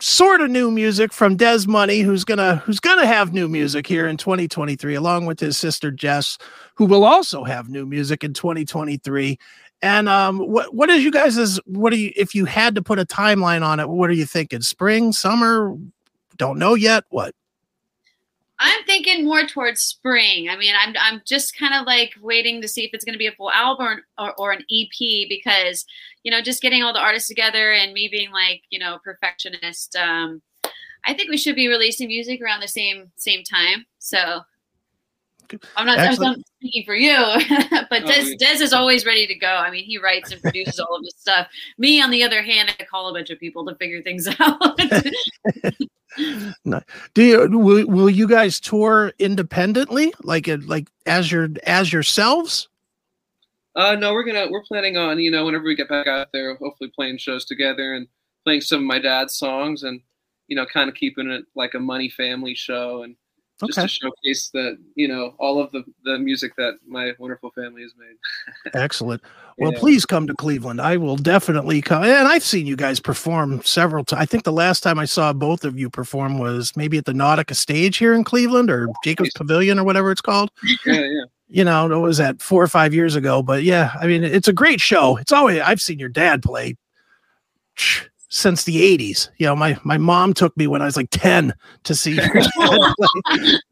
sort 0.00 0.40
of 0.40 0.50
new 0.50 0.70
music 0.70 1.12
from 1.12 1.36
Dez 1.36 1.66
Money, 1.66 2.00
who's 2.00 2.24
gonna 2.24 2.56
who's 2.56 2.80
gonna 2.80 3.06
have 3.06 3.32
new 3.32 3.48
music 3.48 3.86
here 3.86 4.08
in 4.08 4.16
2023, 4.16 4.94
along 4.94 5.26
with 5.26 5.38
his 5.38 5.56
sister 5.56 5.90
Jess, 5.90 6.38
who 6.74 6.84
will 6.84 7.04
also 7.04 7.44
have 7.44 7.68
new 7.68 7.86
music 7.86 8.24
in 8.24 8.34
2023. 8.34 9.38
And 9.82 10.08
um, 10.08 10.38
what 10.38 10.74
what 10.74 10.90
is 10.90 11.04
you 11.04 11.10
guys 11.10 11.36
is 11.36 11.60
what 11.64 11.90
do 11.90 11.96
you 11.96 12.12
if 12.16 12.34
you 12.34 12.44
had 12.44 12.74
to 12.74 12.82
put 12.82 12.98
a 12.98 13.06
timeline 13.06 13.64
on 13.64 13.80
it? 13.80 13.88
What 13.88 14.10
are 14.10 14.14
you 14.14 14.26
thinking? 14.26 14.62
Spring, 14.62 15.12
summer? 15.12 15.76
Don't 16.36 16.58
know 16.58 16.74
yet. 16.74 17.04
What? 17.10 17.34
I'm 18.62 18.84
thinking 18.84 19.24
more 19.24 19.44
towards 19.44 19.82
spring. 19.82 20.48
I 20.48 20.56
mean, 20.56 20.74
I'm 20.80 20.94
I'm 21.00 21.20
just 21.26 21.58
kind 21.58 21.74
of 21.74 21.86
like 21.86 22.14
waiting 22.20 22.62
to 22.62 22.68
see 22.68 22.84
if 22.84 22.90
it's 22.92 23.04
going 23.04 23.14
to 23.14 23.18
be 23.18 23.26
a 23.26 23.32
full 23.32 23.50
album 23.50 23.86
or, 23.86 24.02
or, 24.18 24.34
or, 24.38 24.52
an 24.52 24.64
EP 24.70 25.28
because 25.28 25.84
you 26.22 26.30
know 26.30 26.40
just 26.40 26.62
getting 26.62 26.82
all 26.82 26.92
the 26.92 27.00
artists 27.00 27.28
together 27.28 27.72
and 27.72 27.92
me 27.92 28.08
being 28.08 28.30
like 28.30 28.62
you 28.70 28.78
know 28.78 28.98
perfectionist. 29.04 29.96
Um, 29.96 30.42
I 31.04 31.14
think 31.14 31.30
we 31.30 31.36
should 31.36 31.56
be 31.56 31.66
releasing 31.66 32.06
music 32.06 32.40
around 32.40 32.60
the 32.60 32.68
same 32.68 33.10
same 33.16 33.42
time. 33.42 33.86
So 33.98 34.42
I'm 35.76 35.86
not, 35.86 35.98
I'm 35.98 36.14
not 36.14 36.38
speaking 36.58 36.84
for 36.84 36.94
you, 36.94 37.14
but 37.90 38.04
Dez, 38.04 38.38
Dez 38.38 38.60
is 38.60 38.72
always 38.72 39.04
ready 39.04 39.26
to 39.26 39.34
go. 39.34 39.48
I 39.48 39.70
mean, 39.70 39.84
he 39.84 39.98
writes 39.98 40.32
and 40.32 40.40
produces 40.40 40.80
all 40.80 40.96
of 40.96 41.02
this 41.02 41.14
stuff. 41.16 41.48
Me, 41.78 42.00
on 42.00 42.10
the 42.10 42.22
other 42.22 42.42
hand, 42.42 42.74
I 42.78 42.84
call 42.84 43.08
a 43.08 43.12
bunch 43.12 43.30
of 43.30 43.38
people 43.38 43.66
to 43.66 43.74
figure 43.74 44.02
things 44.02 44.28
out. 44.38 44.80
no. 46.64 46.80
Do 47.14 47.22
you 47.22 47.58
will, 47.58 47.86
will 47.86 48.10
you 48.10 48.28
guys 48.28 48.60
tour 48.60 49.12
independently, 49.18 50.12
like 50.22 50.48
uh, 50.48 50.58
like 50.64 50.88
as 51.06 51.30
your 51.30 51.48
as 51.64 51.92
yourselves? 51.92 52.68
Uh, 53.74 53.94
no, 53.94 54.12
we're 54.12 54.24
gonna 54.24 54.48
we're 54.50 54.62
planning 54.64 54.96
on 54.96 55.18
you 55.18 55.30
know 55.30 55.44
whenever 55.44 55.64
we 55.64 55.74
get 55.74 55.88
back 55.88 56.06
out 56.06 56.28
there, 56.32 56.54
hopefully 56.56 56.92
playing 56.94 57.18
shows 57.18 57.44
together 57.44 57.94
and 57.94 58.06
playing 58.44 58.60
some 58.60 58.80
of 58.80 58.84
my 58.84 58.98
dad's 58.98 59.36
songs 59.36 59.82
and 59.82 60.00
you 60.48 60.56
know 60.56 60.66
kind 60.66 60.88
of 60.88 60.94
keeping 60.94 61.30
it 61.30 61.44
like 61.54 61.74
a 61.74 61.80
money 61.80 62.08
family 62.08 62.54
show 62.54 63.02
and 63.02 63.16
just 63.66 63.78
okay. 63.78 63.86
to 63.86 63.88
showcase 63.88 64.50
that 64.54 64.78
you 64.94 65.08
know 65.08 65.34
all 65.38 65.60
of 65.60 65.70
the 65.72 65.84
the 66.04 66.18
music 66.18 66.54
that 66.56 66.74
my 66.86 67.12
wonderful 67.18 67.50
family 67.50 67.82
has 67.82 67.92
made. 67.98 68.74
Excellent. 68.74 69.22
Well, 69.58 69.72
yeah. 69.72 69.78
please 69.78 70.06
come 70.06 70.26
to 70.26 70.34
Cleveland. 70.34 70.80
I 70.80 70.96
will 70.96 71.16
definitely 71.16 71.82
come. 71.82 72.04
And 72.04 72.28
I've 72.28 72.42
seen 72.42 72.66
you 72.66 72.76
guys 72.76 73.00
perform 73.00 73.62
several 73.62 74.04
times. 74.04 74.22
I 74.22 74.26
think 74.26 74.44
the 74.44 74.52
last 74.52 74.82
time 74.82 74.98
I 74.98 75.04
saw 75.04 75.32
both 75.32 75.64
of 75.64 75.78
you 75.78 75.90
perform 75.90 76.38
was 76.38 76.74
maybe 76.76 76.98
at 76.98 77.04
the 77.04 77.12
Nautica 77.12 77.54
stage 77.54 77.98
here 77.98 78.14
in 78.14 78.24
Cleveland 78.24 78.70
or 78.70 78.88
Jacobs 79.04 79.30
Pavilion 79.34 79.78
or 79.78 79.84
whatever 79.84 80.10
it's 80.10 80.22
called. 80.22 80.50
Yeah, 80.86 81.00
yeah. 81.00 81.24
you 81.48 81.64
know, 81.64 81.92
it 81.92 81.98
was 81.98 82.18
that 82.18 82.40
four 82.40 82.62
or 82.62 82.68
five 82.68 82.94
years 82.94 83.14
ago. 83.14 83.42
But 83.42 83.62
yeah, 83.62 83.92
I 84.00 84.06
mean, 84.06 84.24
it's 84.24 84.48
a 84.48 84.52
great 84.52 84.80
show. 84.80 85.16
It's 85.18 85.32
always 85.32 85.60
I've 85.60 85.80
seen 85.80 85.98
your 85.98 86.08
dad 86.08 86.42
play 86.42 86.76
since 88.32 88.64
the 88.64 88.80
80s. 88.96 89.28
You 89.36 89.46
know, 89.46 89.54
my 89.54 89.78
my 89.84 89.98
mom 89.98 90.32
took 90.32 90.56
me 90.56 90.66
when 90.66 90.80
I 90.80 90.86
was 90.86 90.96
like 90.96 91.08
10 91.10 91.54
to 91.84 91.94
see 91.94 92.18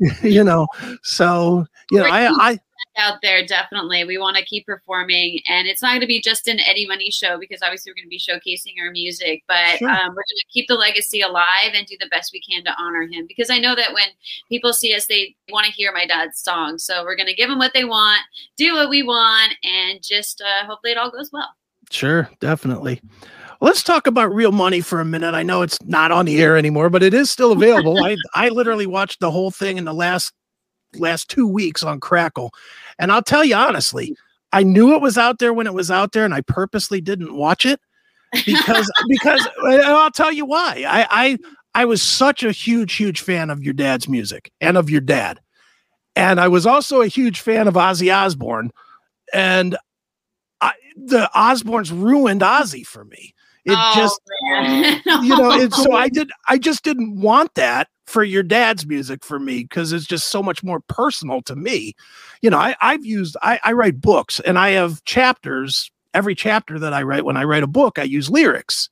you 0.22 0.44
know. 0.44 0.66
So, 1.02 1.66
you 1.90 1.98
know, 1.98 2.04
I 2.04 2.28
I 2.28 2.58
out 2.98 3.18
there 3.22 3.46
definitely 3.46 4.04
we 4.04 4.18
want 4.18 4.36
to 4.36 4.44
keep 4.44 4.66
performing 4.66 5.38
and 5.48 5.68
it's 5.68 5.80
not 5.80 5.90
going 5.90 6.00
to 6.00 6.06
be 6.06 6.20
just 6.20 6.48
an 6.48 6.58
eddie 6.60 6.86
money 6.86 7.10
show 7.10 7.38
because 7.38 7.60
obviously 7.62 7.90
we're 7.90 7.94
going 7.94 8.04
to 8.04 8.08
be 8.08 8.18
showcasing 8.18 8.74
our 8.82 8.90
music 8.90 9.44
but 9.46 9.78
sure. 9.78 9.88
um, 9.88 10.08
we're 10.08 10.14
going 10.14 10.40
to 10.40 10.46
keep 10.52 10.66
the 10.66 10.74
legacy 10.74 11.20
alive 11.20 11.70
and 11.72 11.86
do 11.86 11.96
the 12.00 12.08
best 12.08 12.32
we 12.32 12.40
can 12.40 12.64
to 12.64 12.74
honor 12.78 13.02
him 13.02 13.26
because 13.28 13.48
i 13.48 13.58
know 13.58 13.76
that 13.76 13.94
when 13.94 14.08
people 14.48 14.72
see 14.72 14.92
us 14.92 15.06
they 15.06 15.34
want 15.50 15.64
to 15.64 15.72
hear 15.72 15.92
my 15.92 16.04
dad's 16.04 16.40
song. 16.40 16.78
so 16.78 17.04
we're 17.04 17.16
going 17.16 17.28
to 17.28 17.34
give 17.34 17.48
them 17.48 17.58
what 17.58 17.72
they 17.74 17.84
want 17.84 18.22
do 18.56 18.74
what 18.74 18.90
we 18.90 19.04
want 19.04 19.54
and 19.62 20.02
just 20.02 20.42
uh, 20.42 20.66
hopefully 20.66 20.90
it 20.90 20.98
all 20.98 21.12
goes 21.12 21.30
well 21.32 21.54
sure 21.90 22.28
definitely 22.40 23.00
Let's 23.62 23.82
talk 23.82 24.06
about 24.06 24.34
real 24.34 24.52
money 24.52 24.80
for 24.80 25.00
a 25.00 25.04
minute. 25.04 25.34
I 25.34 25.42
know 25.42 25.60
it's 25.60 25.78
not 25.84 26.10
on 26.10 26.24
the 26.24 26.40
air 26.40 26.56
anymore, 26.56 26.88
but 26.88 27.02
it 27.02 27.12
is 27.12 27.30
still 27.30 27.52
available. 27.52 28.02
I 28.02 28.16
I 28.34 28.48
literally 28.48 28.86
watched 28.86 29.20
the 29.20 29.30
whole 29.30 29.50
thing 29.50 29.76
in 29.76 29.84
the 29.84 29.92
last 29.92 30.32
last 30.96 31.28
two 31.28 31.46
weeks 31.46 31.82
on 31.82 32.00
Crackle, 32.00 32.52
and 32.98 33.12
I'll 33.12 33.22
tell 33.22 33.44
you 33.44 33.54
honestly, 33.54 34.16
I 34.52 34.62
knew 34.62 34.94
it 34.94 35.02
was 35.02 35.18
out 35.18 35.38
there 35.38 35.52
when 35.52 35.66
it 35.66 35.74
was 35.74 35.90
out 35.90 36.12
there, 36.12 36.24
and 36.24 36.34
I 36.34 36.40
purposely 36.40 37.00
didn't 37.00 37.36
watch 37.36 37.66
it 37.66 37.80
because 38.46 38.90
because 39.08 39.46
I'll 39.62 40.10
tell 40.10 40.32
you 40.32 40.46
why. 40.46 40.84
I 40.88 41.06
I 41.10 41.38
I 41.74 41.84
was 41.84 42.02
such 42.02 42.42
a 42.42 42.52
huge 42.52 42.94
huge 42.94 43.20
fan 43.20 43.50
of 43.50 43.62
your 43.62 43.74
dad's 43.74 44.08
music 44.08 44.50
and 44.62 44.78
of 44.78 44.88
your 44.88 45.02
dad, 45.02 45.38
and 46.16 46.40
I 46.40 46.48
was 46.48 46.64
also 46.64 47.02
a 47.02 47.08
huge 47.08 47.40
fan 47.40 47.68
of 47.68 47.74
Ozzy 47.74 48.14
Osbourne, 48.14 48.70
and 49.34 49.76
I, 50.62 50.72
the 50.96 51.30
Osbournes 51.36 51.90
ruined 51.90 52.40
Ozzy 52.40 52.86
for 52.86 53.04
me. 53.04 53.34
It 53.64 53.76
oh, 53.76 53.92
just, 53.94 54.20
you 55.24 55.36
know, 55.36 55.52
it, 55.52 55.72
so 55.72 55.92
I 55.92 56.08
did, 56.08 56.30
I 56.48 56.58
just 56.58 56.82
didn't 56.82 57.20
want 57.20 57.54
that 57.54 57.88
for 58.06 58.24
your 58.24 58.42
dad's 58.42 58.86
music 58.86 59.24
for 59.24 59.38
me 59.38 59.62
because 59.62 59.92
it's 59.92 60.06
just 60.06 60.28
so 60.28 60.42
much 60.42 60.62
more 60.62 60.80
personal 60.80 61.42
to 61.42 61.54
me. 61.54 61.94
You 62.42 62.50
know, 62.50 62.58
I, 62.58 62.74
I've 62.80 63.04
used, 63.04 63.36
I, 63.42 63.60
I 63.62 63.72
write 63.72 64.00
books 64.00 64.40
and 64.40 64.58
I 64.58 64.70
have 64.70 65.04
chapters. 65.04 65.90
Every 66.12 66.34
chapter 66.34 66.78
that 66.80 66.92
I 66.92 67.02
write, 67.02 67.24
when 67.24 67.36
I 67.36 67.44
write 67.44 67.62
a 67.62 67.68
book, 67.68 67.98
I 67.98 68.02
use 68.02 68.28
lyrics. 68.28 68.90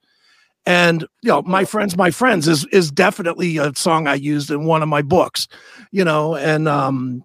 And 0.69 1.03
you 1.23 1.31
know, 1.31 1.43
my 1.43 1.65
friends, 1.65 1.97
my 1.97 2.11
friends 2.11 2.47
is 2.47 2.67
is 2.67 2.91
definitely 2.91 3.57
a 3.57 3.75
song 3.75 4.07
I 4.07 4.15
used 4.15 4.51
in 4.51 4.67
one 4.67 4.83
of 4.83 4.89
my 4.89 5.01
books. 5.01 5.49
You 5.93 6.05
know, 6.05 6.37
and 6.37 6.69
um, 6.69 7.25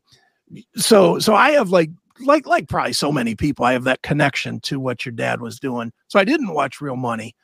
so 0.78 1.20
so 1.20 1.36
I 1.36 1.52
have 1.52 1.70
like 1.70 1.90
like 2.20 2.46
like 2.46 2.70
probably 2.70 2.94
so 2.94 3.12
many 3.12 3.36
people, 3.36 3.66
I 3.66 3.74
have 3.74 3.86
that 3.86 4.02
connection 4.02 4.60
to 4.62 4.80
what 4.80 5.06
your 5.06 5.14
dad 5.14 5.42
was 5.42 5.60
doing. 5.60 5.92
So 6.08 6.20
I 6.20 6.24
didn't 6.24 6.54
watch 6.54 6.82
Real 6.82 6.96
Money 6.96 7.36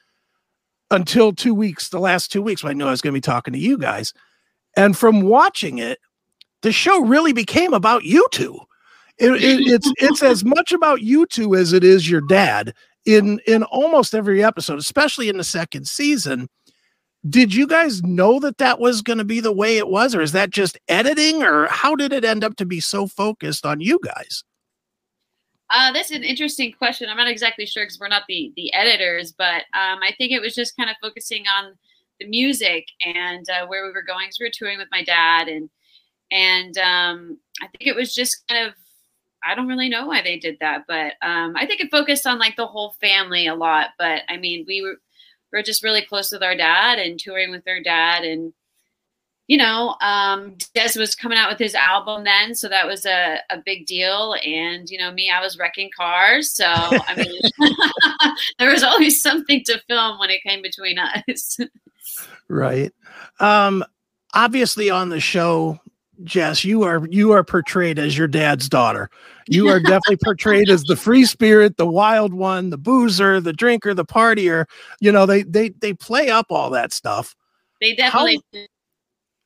until 0.91 1.33
two 1.33 1.53
weeks, 1.53 1.89
the 1.89 1.99
last 1.99 2.31
two 2.31 2.41
weeks, 2.41 2.63
when 2.63 2.71
I 2.71 2.73
knew 2.73 2.87
I 2.87 2.91
was 2.91 3.01
going 3.01 3.13
to 3.13 3.17
be 3.17 3.21
talking 3.21 3.53
to 3.53 3.59
you 3.59 3.77
guys. 3.77 4.13
And 4.75 4.97
from 4.97 5.21
watching 5.21 5.77
it, 5.77 5.99
the 6.61 6.71
show 6.71 7.01
really 7.01 7.33
became 7.33 7.73
about 7.73 8.03
you 8.03 8.27
two. 8.31 8.59
It, 9.17 9.31
it, 9.43 9.67
it's 9.67 9.91
it's 9.97 10.23
as 10.23 10.45
much 10.45 10.71
about 10.71 11.01
you 11.01 11.25
two 11.25 11.55
as 11.55 11.73
it 11.73 11.83
is 11.83 12.09
your 12.09 12.21
dad 12.21 12.73
in 13.05 13.39
in 13.45 13.63
almost 13.63 14.15
every 14.15 14.43
episode, 14.43 14.79
especially 14.79 15.29
in 15.29 15.37
the 15.37 15.43
second 15.43 15.87
season. 15.87 16.49
Did 17.27 17.53
you 17.53 17.67
guys 17.67 18.01
know 18.01 18.39
that 18.39 18.59
that 18.59 18.79
was 18.79 19.01
going 19.01 19.17
to 19.17 19.25
be 19.25 19.41
the 19.41 19.51
way 19.51 19.77
it 19.77 19.89
was, 19.89 20.15
or 20.15 20.21
is 20.21 20.31
that 20.31 20.51
just 20.51 20.79
editing, 20.87 21.43
or 21.43 21.67
how 21.67 21.95
did 21.95 22.13
it 22.13 22.23
end 22.23 22.45
up 22.45 22.55
to 22.57 22.65
be 22.65 22.79
so 22.79 23.07
focused 23.07 23.65
on 23.65 23.81
you 23.81 23.99
guys? 24.01 24.45
Uh, 25.71 25.91
that's 25.91 26.11
an 26.11 26.23
interesting 26.23 26.71
question. 26.73 27.09
I'm 27.09 27.17
not 27.17 27.27
exactly 27.27 27.65
sure 27.65 27.83
because 27.83 27.99
we're 27.99 28.07
not 28.07 28.23
the 28.27 28.51
the 28.55 28.73
editors, 28.73 29.31
but 29.31 29.63
um, 29.73 29.99
I 30.01 30.13
think 30.17 30.31
it 30.31 30.41
was 30.41 30.55
just 30.55 30.75
kind 30.75 30.89
of 30.89 30.95
focusing 31.01 31.43
on 31.47 31.75
the 32.19 32.27
music 32.27 32.85
and 33.05 33.45
uh, 33.49 33.67
where 33.67 33.85
we 33.85 33.91
were 33.91 34.01
going. 34.01 34.25
Because 34.27 34.39
we 34.39 34.47
were 34.47 34.51
touring 34.53 34.79
with 34.79 34.87
my 34.91 35.03
dad, 35.03 35.47
and 35.47 35.69
and 36.31 36.77
um, 36.79 37.39
I 37.61 37.67
think 37.67 37.87
it 37.87 37.95
was 37.95 38.13
just 38.15 38.43
kind 38.49 38.67
of 38.67 38.73
I 39.45 39.55
don't 39.55 39.67
really 39.67 39.89
know 39.89 40.07
why 40.07 40.21
they 40.21 40.37
did 40.37 40.57
that, 40.59 40.85
but 40.87 41.13
um, 41.21 41.55
I 41.55 41.65
think 41.65 41.81
it 41.81 41.91
focused 41.91 42.25
on 42.27 42.39
like 42.39 42.55
the 42.55 42.67
whole 42.67 42.93
family 43.01 43.47
a 43.47 43.55
lot. 43.55 43.89
But 43.99 44.23
I 44.29 44.37
mean, 44.37 44.65
we 44.67 44.81
were 44.81 44.97
we 45.53 45.59
are 45.59 45.63
just 45.63 45.83
really 45.83 46.01
close 46.03 46.31
with 46.31 46.43
our 46.43 46.55
dad 46.55 46.99
and 46.99 47.19
touring 47.19 47.51
with 47.51 47.67
our 47.67 47.81
dad, 47.81 48.23
and 48.23 48.53
you 49.49 49.57
know, 49.57 49.95
um, 49.99 50.55
Des 50.75 50.91
was 50.95 51.15
coming 51.15 51.39
out 51.39 51.49
with 51.49 51.57
his 51.57 51.73
album 51.73 52.23
then, 52.23 52.53
so 52.53 52.69
that 52.69 52.85
was 52.85 53.03
a, 53.07 53.39
a 53.49 53.57
big 53.57 53.87
deal. 53.87 54.35
And 54.45 54.87
you 54.87 54.99
know, 54.99 55.11
me, 55.11 55.31
I 55.31 55.41
was 55.41 55.57
wrecking 55.57 55.89
cars, 55.97 56.55
so 56.55 56.65
I 56.67 57.15
mean, 57.17 57.41
there 58.59 58.71
was 58.71 58.83
always 58.83 59.23
something 59.23 59.63
to 59.65 59.81
film 59.87 60.19
when 60.19 60.29
it 60.29 60.43
came 60.43 60.61
between 60.61 60.99
us. 60.99 61.57
right. 62.47 62.93
Um, 63.39 63.83
obviously, 64.35 64.91
on 64.91 65.09
the 65.09 65.19
show, 65.19 65.79
Jess, 66.23 66.63
you 66.63 66.83
are 66.83 67.07
you 67.07 67.31
are 67.31 67.43
portrayed 67.43 67.97
as 67.97 68.15
your 68.15 68.27
dad's 68.27 68.69
daughter. 68.69 69.09
You 69.47 69.67
are 69.69 69.79
definitely 69.79 70.17
portrayed 70.23 70.69
as 70.69 70.83
the 70.83 70.95
free 70.95 71.25
spirit, 71.25 71.77
the 71.77 71.87
wild 71.87 72.35
one, 72.35 72.69
the 72.69 72.77
boozer, 72.77 73.41
the 73.41 73.53
drinker, 73.53 73.95
the 73.95 74.05
partier. 74.05 74.65
You 74.99 75.11
know, 75.11 75.25
they 75.25 75.41
they 75.41 75.69
they 75.69 75.93
play 75.93 76.29
up 76.29 76.51
all 76.51 76.69
that 76.69 76.93
stuff. 76.93 77.35
They 77.81 77.95
definitely. 77.95 78.39
How, 78.53 78.59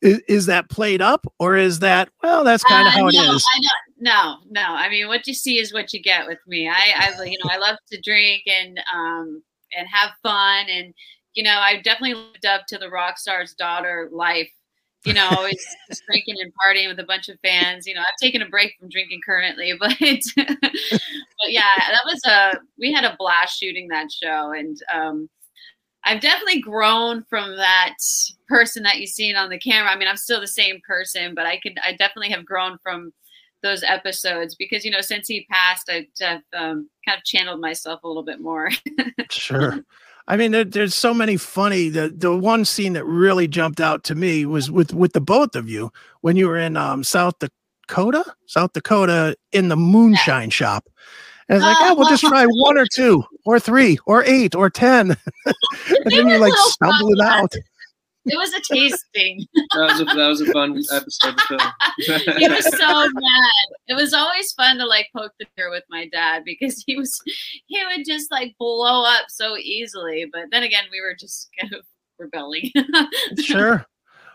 is, 0.03 0.21
is 0.27 0.45
that 0.47 0.69
played 0.69 1.01
up 1.01 1.25
or 1.39 1.55
is 1.55 1.79
that 1.79 2.09
well 2.21 2.43
that's 2.43 2.63
kind 2.63 2.87
of 2.87 2.93
uh, 2.93 2.97
how 2.97 3.07
it 3.07 3.15
no, 3.15 3.35
is? 3.35 3.45
No 3.99 4.37
no. 4.49 4.61
I 4.61 4.89
mean 4.89 5.07
what 5.07 5.25
you 5.25 5.33
see 5.33 5.57
is 5.57 5.73
what 5.73 5.93
you 5.93 6.01
get 6.01 6.27
with 6.27 6.39
me. 6.45 6.67
I 6.67 6.93
i 6.95 7.23
you 7.23 7.37
know 7.43 7.49
i 7.49 7.57
love 7.57 7.77
to 7.91 8.01
drink 8.01 8.43
and 8.45 8.79
um 8.93 9.41
and 9.75 9.87
have 9.87 10.11
fun. 10.21 10.65
And 10.69 10.93
you 11.33 11.43
know 11.43 11.57
i 11.57 11.81
definitely 11.81 12.15
lived 12.15 12.45
up 12.45 12.65
to 12.67 12.77
the 12.77 12.89
rock 12.89 13.17
star's 13.17 13.53
daughter 13.53 14.09
life. 14.11 14.51
You 15.05 15.13
know 15.13 15.27
always 15.31 15.65
drinking 16.09 16.35
and 16.39 16.51
partying 16.65 16.89
with 16.89 16.99
a 16.99 17.05
bunch 17.05 17.29
of 17.29 17.39
fans. 17.41 17.87
You 17.87 17.95
know 17.95 18.01
i've 18.01 18.17
taken 18.21 18.41
a 18.41 18.49
break 18.49 18.73
from 18.77 18.89
drinking 18.89 19.21
currently 19.25 19.73
but 19.79 19.95
but 19.99 20.51
yeah 21.47 21.75
that 21.77 22.01
was 22.05 22.21
a 22.25 22.59
we 22.77 22.91
had 22.91 23.05
a 23.05 23.15
blast 23.17 23.57
shooting 23.57 23.87
that 23.87 24.11
show. 24.11 24.51
And 24.51 24.77
um 24.93 25.29
I've 26.05 26.21
definitely 26.21 26.59
grown 26.59 27.23
from 27.23 27.55
that 27.57 27.95
person 28.47 28.83
that 28.83 28.99
you've 28.99 29.09
seen 29.09 29.35
on 29.35 29.49
the 29.49 29.59
camera. 29.59 29.91
I 29.91 29.97
mean, 29.97 30.07
I'm 30.07 30.17
still 30.17 30.41
the 30.41 30.47
same 30.47 30.81
person, 30.85 31.33
but 31.33 31.45
I 31.45 31.59
could, 31.59 31.77
I 31.83 31.91
definitely 31.91 32.29
have 32.29 32.45
grown 32.45 32.77
from 32.83 33.13
those 33.61 33.83
episodes 33.83 34.55
because, 34.55 34.83
you 34.83 34.91
know, 34.91 35.01
since 35.01 35.27
he 35.27 35.47
passed, 35.49 35.89
I've, 35.89 36.41
um, 36.53 36.89
kind 37.07 37.17
of 37.17 37.23
channeled 37.23 37.61
myself 37.61 38.03
a 38.03 38.07
little 38.07 38.23
bit 38.23 38.41
more. 38.41 38.69
sure. 39.29 39.79
I 40.27 40.37
mean, 40.37 40.51
there, 40.51 40.63
there's 40.63 40.95
so 40.95 41.13
many 41.13 41.35
funny. 41.37 41.89
The 41.89 42.09
the 42.09 42.35
one 42.35 42.63
scene 42.63 42.93
that 42.93 43.05
really 43.05 43.47
jumped 43.47 43.81
out 43.81 44.05
to 44.05 44.15
me 44.15 44.45
was 44.45 44.71
with 44.71 44.93
with 44.93 45.13
the 45.13 45.21
both 45.21 45.55
of 45.55 45.69
you 45.69 45.91
when 46.21 46.37
you 46.37 46.47
were 46.47 46.57
in 46.57 46.77
um, 46.77 47.03
South 47.03 47.35
Dakota, 47.39 48.23
South 48.45 48.71
Dakota 48.71 49.35
in 49.51 49.67
the 49.67 49.75
moonshine 49.75 50.47
yeah. 50.47 50.53
shop, 50.53 50.87
and 51.49 51.57
it's 51.57 51.65
like, 51.65 51.77
oh, 51.79 51.95
we'll 51.95 52.09
just 52.09 52.23
try 52.23 52.45
one 52.45 52.77
or 52.77 52.85
two 52.85 53.23
or 53.45 53.59
three 53.59 53.97
or 54.05 54.23
eight 54.23 54.55
or 54.55 54.69
ten. 54.69 55.11
and 55.45 55.55
then 56.05 56.27
you're 56.27 56.39
like 56.39 56.53
stumbling 56.55 57.21
out. 57.21 57.53
It 58.25 58.37
was 58.37 58.53
a 58.53 58.61
tasting. 58.73 59.45
that 59.73 59.81
was 59.81 60.01
a 60.01 60.05
that 60.05 60.27
was 60.27 60.41
a 60.41 60.51
fun 60.53 60.77
episode. 60.91 61.39
he 62.37 62.47
was 62.47 62.65
so 62.77 62.87
mad. 62.87 63.67
It 63.87 63.95
was 63.95 64.13
always 64.13 64.53
fun 64.53 64.77
to 64.77 64.85
like 64.85 65.07
poke 65.15 65.33
the 65.39 65.45
bear 65.57 65.69
with 65.69 65.83
my 65.89 66.07
dad 66.07 66.43
because 66.45 66.81
he 66.87 66.95
was 66.95 67.19
he 67.67 67.83
would 67.85 68.05
just 68.05 68.31
like 68.31 68.55
blow 68.57 69.03
up 69.03 69.25
so 69.27 69.57
easily. 69.57 70.25
But 70.31 70.43
then 70.51 70.63
again, 70.63 70.85
we 70.91 71.01
were 71.01 71.15
just 71.19 71.49
kind 71.59 71.73
of 71.73 71.85
rebelling. 72.17 72.71
sure. 73.41 73.85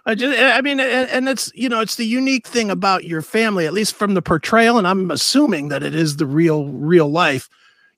I 0.07 0.15
just, 0.15 0.39
eh, 0.39 0.53
I 0.57 0.61
mean, 0.63 0.81
and 0.81 1.29
it's 1.29 1.53
you 1.55 1.69
know, 1.69 1.81
it's 1.81 1.97
the 1.97 2.07
unique 2.07 2.47
thing 2.47 2.71
about 2.71 3.05
your 3.05 3.23
family, 3.23 3.67
at 3.67 3.73
least 3.73 3.95
from 3.95 4.15
the 4.15 4.23
portrayal, 4.23 4.79
and 4.79 4.87
I'm 4.87 5.11
assuming 5.11 5.69
that 5.69 5.83
it 5.83 5.95
is 5.95 6.17
the 6.17 6.27
real, 6.27 6.67
real 6.67 7.11
life. 7.11 7.49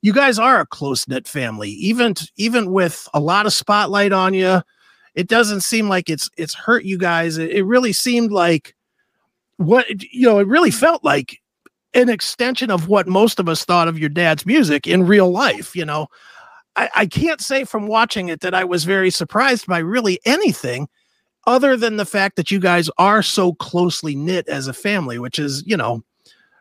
You 0.03 0.13
guys 0.13 0.39
are 0.39 0.61
a 0.61 0.67
close 0.67 1.07
knit 1.07 1.29
family, 1.29 1.71
even 1.71 2.15
even 2.37 2.73
with 2.73 3.09
a 3.15 3.21
lot 3.21 3.47
of 3.47 3.53
spotlight 3.53 4.13
on 4.13 4.35
you. 4.35 4.63
It 5.15 5.29
doesn't 5.29 5.61
seem 5.61 5.89
like 5.89 6.09
it's 6.09 6.31
it's 6.37 6.55
hurt 6.55 6.85
you 6.85 6.99
guys. 6.99 7.37
It, 7.39 7.51
it 7.51 7.65
really 7.65 7.93
seemed 7.93 8.33
like 8.33 8.75
what 9.59 9.87
you 10.13 10.27
know. 10.27 10.39
It 10.39 10.47
really 10.49 10.71
mm-hmm. 10.71 10.81
felt 10.81 11.05
like 11.05 11.39
an 11.95 12.09
extension 12.09 12.71
of 12.71 12.89
what 12.89 13.09
most 13.09 13.39
of 13.39 13.49
us 13.49 13.65
thought 13.65 13.89
of 13.89 13.99
your 13.99 14.09
dad's 14.09 14.47
music 14.47 14.87
in 14.87 15.07
real 15.07 15.31
life. 15.31 15.77
You 15.77 15.85
know, 15.85 16.07
I, 16.77 16.89
I 16.95 17.07
can't 17.07 17.41
say 17.41 17.65
from 17.65 17.87
watching 17.87 18.29
it 18.29 18.41
that 18.41 18.55
I 18.55 18.65
was 18.65 18.85
very 18.85 19.11
surprised 19.11 19.67
by 19.67 19.79
really 19.79 20.19
anything 20.25 20.89
other 21.51 21.77
than 21.77 21.97
the 21.97 22.07
fact 22.07 22.37
that 22.37 22.51
you 22.51 22.61
guys 22.61 22.89
are 22.97 23.23
so 23.23 23.55
closely 23.55 24.15
knit 24.15 24.49
as 24.49 24.69
a 24.69 24.73
family, 24.73 25.19
which 25.19 25.39
is, 25.39 25.63
you 25.67 25.77
know, 25.77 26.03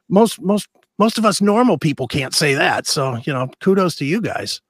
most 0.10 0.42
most 0.42 0.68
most 0.98 1.18
of 1.18 1.26
us 1.26 1.40
normal 1.42 1.78
people 1.78 2.08
can't 2.08 2.34
say 2.34 2.56
that. 2.56 2.88
So, 2.88 3.18
you 3.24 3.32
know, 3.32 3.50
kudos 3.62 3.96
to 3.98 4.06
you 4.06 4.20
guys. 4.20 4.62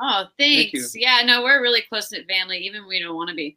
Oh, 0.00 0.26
thanks. 0.38 0.92
Thank 0.92 1.02
yeah, 1.02 1.22
no, 1.24 1.42
we're 1.42 1.58
a 1.58 1.62
really 1.62 1.82
close 1.88 2.12
knit 2.12 2.26
family, 2.28 2.58
even 2.58 2.86
we 2.86 3.00
don't 3.00 3.16
want 3.16 3.30
to 3.30 3.34
be. 3.34 3.56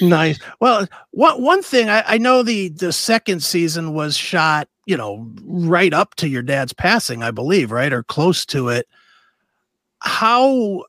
nice. 0.00 0.38
Well, 0.60 0.88
one 1.10 1.42
one 1.42 1.62
thing 1.62 1.88
I, 1.88 2.02
I 2.06 2.18
know 2.18 2.42
the 2.42 2.70
the 2.70 2.92
second 2.92 3.42
season 3.42 3.94
was 3.94 4.16
shot, 4.16 4.68
you 4.86 4.96
know, 4.96 5.30
right 5.44 5.92
up 5.92 6.16
to 6.16 6.28
your 6.28 6.42
dad's 6.42 6.72
passing, 6.72 7.22
I 7.22 7.30
believe, 7.30 7.70
right, 7.70 7.92
or 7.92 8.02
close 8.02 8.44
to 8.46 8.68
it. 8.68 8.88
How 10.00 10.84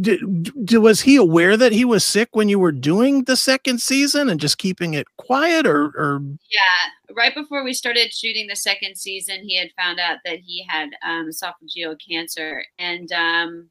did, 0.00 0.66
did, 0.66 0.78
was 0.78 1.02
he 1.02 1.16
aware 1.16 1.56
that 1.56 1.72
he 1.72 1.84
was 1.84 2.04
sick 2.04 2.30
when 2.32 2.48
you 2.48 2.58
were 2.58 2.72
doing 2.72 3.24
the 3.24 3.36
second 3.36 3.80
season 3.80 4.28
and 4.28 4.40
just 4.40 4.58
keeping 4.58 4.94
it 4.94 5.06
quiet 5.16 5.66
or, 5.66 5.86
or? 5.96 6.20
Yeah 6.50 6.90
right 7.14 7.34
before 7.34 7.62
we 7.62 7.72
started 7.72 8.12
shooting 8.12 8.46
the 8.46 8.56
second 8.56 8.96
season 8.96 9.42
he 9.42 9.56
had 9.56 9.70
found 9.76 9.98
out 9.98 10.18
that 10.24 10.38
he 10.38 10.64
had 10.68 10.90
um, 11.04 11.28
esophageal 11.28 11.96
cancer 12.06 12.64
and 12.78 13.12
um, 13.12 13.68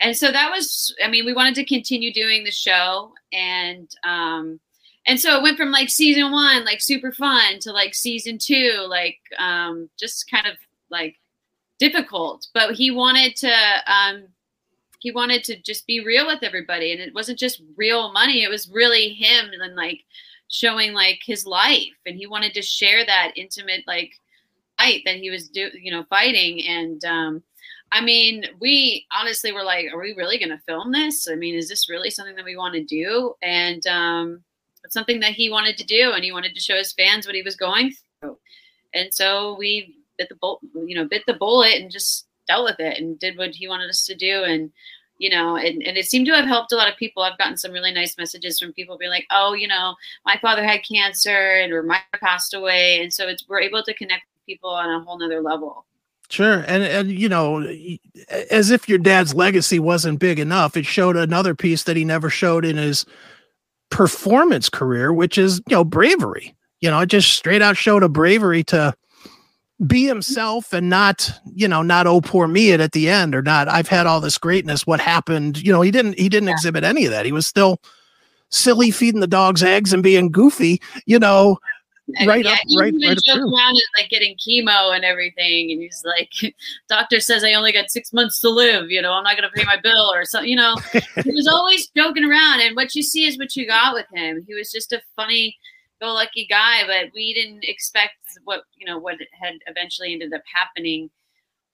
and 0.00 0.16
so 0.16 0.32
that 0.32 0.50
was 0.50 0.94
i 1.04 1.08
mean 1.08 1.24
we 1.24 1.32
wanted 1.32 1.54
to 1.54 1.64
continue 1.64 2.12
doing 2.12 2.44
the 2.44 2.50
show 2.50 3.12
and 3.32 3.90
um, 4.04 4.60
and 5.06 5.20
so 5.20 5.36
it 5.36 5.42
went 5.42 5.56
from 5.56 5.70
like 5.70 5.88
season 5.88 6.30
one 6.30 6.64
like 6.64 6.80
super 6.80 7.12
fun 7.12 7.58
to 7.60 7.72
like 7.72 7.94
season 7.94 8.38
two 8.38 8.86
like 8.88 9.18
um, 9.38 9.88
just 9.98 10.30
kind 10.30 10.46
of 10.46 10.54
like 10.90 11.16
difficult 11.78 12.46
but 12.52 12.74
he 12.74 12.90
wanted 12.90 13.36
to 13.36 13.52
um, 13.86 14.24
he 15.00 15.10
wanted 15.10 15.42
to 15.42 15.60
just 15.62 15.86
be 15.86 16.04
real 16.04 16.26
with 16.26 16.42
everybody 16.42 16.92
and 16.92 17.00
it 17.00 17.14
wasn't 17.14 17.38
just 17.38 17.62
real 17.76 18.12
money 18.12 18.42
it 18.42 18.50
was 18.50 18.70
really 18.70 19.10
him 19.10 19.50
and 19.52 19.74
like 19.74 20.04
showing 20.48 20.92
like 20.92 21.20
his 21.24 21.44
life 21.44 21.96
and 22.06 22.16
he 22.16 22.26
wanted 22.26 22.54
to 22.54 22.62
share 22.62 23.04
that 23.04 23.32
intimate 23.36 23.82
like 23.86 24.12
fight 24.78 25.02
that 25.04 25.16
he 25.16 25.30
was 25.30 25.48
do 25.48 25.70
you 25.80 25.90
know 25.90 26.04
fighting 26.08 26.64
and 26.66 27.04
um 27.04 27.42
I 27.92 28.00
mean, 28.00 28.44
we 28.60 29.06
honestly 29.12 29.52
were 29.52 29.64
like, 29.64 29.86
are 29.92 30.00
we 30.00 30.14
really 30.14 30.38
going 30.38 30.50
to 30.50 30.58
film 30.64 30.92
this? 30.92 31.28
I 31.28 31.34
mean, 31.34 31.56
is 31.56 31.68
this 31.68 31.90
really 31.90 32.10
something 32.10 32.36
that 32.36 32.44
we 32.44 32.56
want 32.56 32.74
to 32.74 32.84
do? 32.84 33.34
And 33.42 33.84
um, 33.88 34.44
it's 34.84 34.94
something 34.94 35.20
that 35.20 35.32
he 35.32 35.50
wanted 35.50 35.76
to 35.78 35.84
do, 35.84 36.12
and 36.12 36.22
he 36.22 36.32
wanted 36.32 36.54
to 36.54 36.60
show 36.60 36.76
his 36.76 36.92
fans 36.92 37.26
what 37.26 37.34
he 37.34 37.42
was 37.42 37.56
going 37.56 37.92
through. 38.20 38.38
And 38.94 39.12
so 39.12 39.56
we 39.58 39.96
bit 40.18 40.28
the 40.28 40.36
bullet, 40.36 40.60
you 40.86 40.94
know, 40.94 41.08
bit 41.08 41.22
the 41.26 41.34
bullet 41.34 41.74
and 41.74 41.90
just 41.90 42.26
dealt 42.50 42.64
with 42.64 42.80
it 42.80 42.98
and 42.98 43.18
did 43.18 43.38
what 43.38 43.54
he 43.54 43.68
wanted 43.68 43.88
us 43.88 44.04
to 44.06 44.14
do. 44.14 44.42
And, 44.42 44.72
you 45.18 45.30
know, 45.30 45.56
and, 45.56 45.82
and 45.86 45.96
it 45.96 46.06
seemed 46.06 46.26
to 46.26 46.34
have 46.34 46.46
helped 46.46 46.72
a 46.72 46.76
lot 46.76 46.90
of 46.90 46.96
people. 46.96 47.22
I've 47.22 47.38
gotten 47.38 47.56
some 47.56 47.72
really 47.72 47.92
nice 47.92 48.16
messages 48.18 48.58
from 48.58 48.72
people 48.72 48.98
being 48.98 49.10
like, 49.10 49.26
oh, 49.30 49.52
you 49.52 49.68
know, 49.68 49.94
my 50.24 50.36
father 50.40 50.64
had 50.64 50.80
cancer 50.90 51.60
and 51.62 51.72
or 51.72 51.82
my 51.82 52.00
passed 52.20 52.54
away. 52.54 53.00
And 53.02 53.12
so 53.12 53.28
it's, 53.28 53.46
we're 53.48 53.60
able 53.60 53.82
to 53.84 53.94
connect 53.94 54.24
people 54.46 54.70
on 54.70 54.90
a 54.90 55.04
whole 55.04 55.18
nother 55.18 55.40
level. 55.40 55.86
Sure. 56.30 56.64
And, 56.66 56.82
and, 56.82 57.10
you 57.10 57.28
know, 57.28 57.66
as 58.50 58.70
if 58.70 58.88
your 58.88 58.98
dad's 58.98 59.34
legacy 59.34 59.78
wasn't 59.78 60.20
big 60.20 60.38
enough, 60.38 60.76
it 60.76 60.86
showed 60.86 61.16
another 61.16 61.54
piece 61.54 61.82
that 61.84 61.96
he 61.96 62.04
never 62.04 62.30
showed 62.30 62.64
in 62.64 62.76
his 62.76 63.04
performance 63.90 64.68
career, 64.68 65.12
which 65.12 65.36
is, 65.36 65.60
you 65.68 65.76
know, 65.76 65.84
bravery. 65.84 66.54
You 66.80 66.90
know, 66.90 67.00
it 67.00 67.10
just 67.10 67.32
straight 67.32 67.62
out 67.62 67.76
showed 67.76 68.02
a 68.02 68.08
bravery 68.08 68.64
to, 68.64 68.94
be 69.86 70.04
himself 70.06 70.72
and 70.72 70.90
not 70.90 71.30
you 71.54 71.66
know 71.66 71.82
not 71.82 72.06
oh 72.06 72.20
poor 72.20 72.46
me 72.46 72.72
at 72.72 72.92
the 72.92 73.08
end 73.08 73.34
or 73.34 73.40
not 73.40 73.66
i've 73.66 73.88
had 73.88 74.06
all 74.06 74.20
this 74.20 74.36
greatness. 74.38 74.86
What 74.86 75.00
happened? 75.00 75.62
You 75.62 75.72
know 75.72 75.80
he 75.80 75.90
didn't 75.90 76.18
he 76.18 76.28
didn't 76.28 76.48
yeah. 76.48 76.54
exhibit 76.54 76.84
any 76.84 77.06
of 77.06 77.12
that. 77.12 77.24
He 77.24 77.32
was 77.32 77.46
still 77.46 77.80
silly 78.50 78.90
feeding 78.90 79.20
the 79.20 79.26
dogs 79.26 79.62
eggs 79.62 79.92
and 79.92 80.02
being 80.02 80.30
goofy 80.30 80.82
you 81.06 81.18
know 81.18 81.56
uh, 82.20 82.26
right 82.26 82.44
yeah, 82.44 82.50
up 82.50 82.58
right 82.76 82.92
right 83.00 83.18
joke 83.24 83.38
around 83.38 83.70
and 83.70 83.82
like 83.96 84.10
getting 84.10 84.36
chemo 84.36 84.92
and 84.92 85.04
everything 85.04 85.70
and 85.70 85.80
he's 85.80 86.02
like 86.04 86.52
doctor 86.88 87.20
says 87.20 87.44
i 87.44 87.52
only 87.52 87.70
got 87.70 87.88
six 87.90 88.12
months 88.12 88.40
to 88.40 88.50
live 88.50 88.90
you 88.90 89.00
know 89.00 89.12
i'm 89.12 89.22
not 89.22 89.36
going 89.36 89.48
to 89.48 89.54
pay 89.56 89.64
my 89.64 89.76
bill 89.80 90.12
or 90.12 90.24
something 90.24 90.50
you 90.50 90.56
know. 90.56 90.76
He 91.24 91.30
was 91.30 91.46
always 91.46 91.88
joking 91.96 92.24
around 92.24 92.60
and 92.60 92.74
what 92.74 92.94
you 92.96 93.02
see 93.02 93.24
is 93.24 93.38
what 93.38 93.54
you 93.54 93.66
got 93.66 93.94
with 93.94 94.06
him. 94.12 94.44
He 94.46 94.54
was 94.54 94.72
just 94.72 94.92
a 94.92 95.00
funny 95.14 95.56
go 96.00 96.12
lucky 96.12 96.46
guy, 96.48 96.82
but 96.86 97.12
we 97.14 97.34
didn't 97.34 97.64
expect 97.64 98.14
what 98.44 98.64
you 98.76 98.86
know 98.86 98.98
what 98.98 99.16
had 99.32 99.54
eventually 99.66 100.12
ended 100.12 100.32
up 100.32 100.42
happening. 100.52 101.10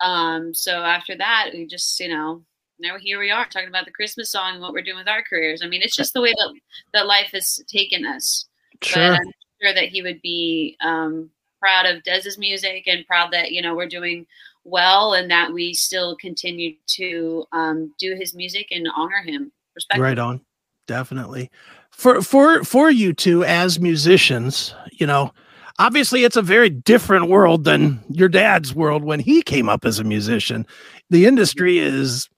Um, 0.01 0.53
so 0.53 0.83
after 0.83 1.17
that, 1.17 1.51
we 1.53 1.67
just 1.67 1.99
you 2.01 2.09
know 2.09 2.43
now 2.79 2.99
here 2.99 3.19
we 3.19 3.31
are 3.31 3.47
talking 3.47 3.69
about 3.69 3.87
the 3.87 3.93
Christmas 3.93 4.31
song 4.31 4.55
and 4.55 4.63
what 4.63 4.73
we're 4.73 4.83
doing 4.83 4.99
with 4.99 5.09
our 5.09 5.23
careers. 5.23 5.63
I 5.63 5.69
mean, 5.69 5.83
it's 5.83 5.97
just 5.97 6.13
the 6.15 6.21
way 6.21 6.33
that 6.33 6.53
that 6.93 7.07
life 7.07 7.31
has 7.33 7.61
taken 7.69 8.05
us. 8.05 8.47
Sure. 8.83 9.13
But 9.13 9.21
I'm 9.21 9.33
sure 9.63 9.75
that 9.75 9.89
he 9.89 10.03
would 10.03 10.21
be 10.23 10.77
um, 10.83 11.31
proud 11.61 11.87
of 11.87 12.03
Dez's 12.03 12.39
music 12.39 12.85
and 12.87 13.07
proud 13.07 13.33
that 13.33 13.53
you 13.53 13.63
know 13.63 13.75
we're 13.75 13.89
doing 13.89 14.27
well 14.65 15.15
and 15.15 15.31
that 15.31 15.53
we 15.53 15.73
still 15.73 16.17
continue 16.17 16.75
to 16.87 17.45
um, 17.53 17.95
do 17.99 18.17
his 18.17 18.35
music 18.35 18.69
and 18.71 18.89
honor 18.97 19.23
him. 19.23 19.53
Right 19.99 20.19
on, 20.19 20.41
definitely 20.87 21.51
for 21.97 22.21
for 22.21 22.63
for 22.63 22.91
you 22.91 23.15
two 23.15 23.43
as 23.43 23.81
musicians, 23.81 24.75
you 24.93 25.07
know, 25.07 25.33
obviously 25.79 26.25
it's 26.25 26.37
a 26.37 26.43
very 26.43 26.69
different 26.69 27.31
world 27.31 27.65
than 27.65 27.99
your 28.11 28.29
dad's 28.29 28.75
world 28.75 29.03
when 29.03 29.19
he 29.19 29.41
came 29.41 29.71
up 29.71 29.87
as 29.87 29.99
a 29.99 30.05
musician. 30.05 30.67
The 31.09 31.25
industry 31.25 31.79
is 31.79 32.29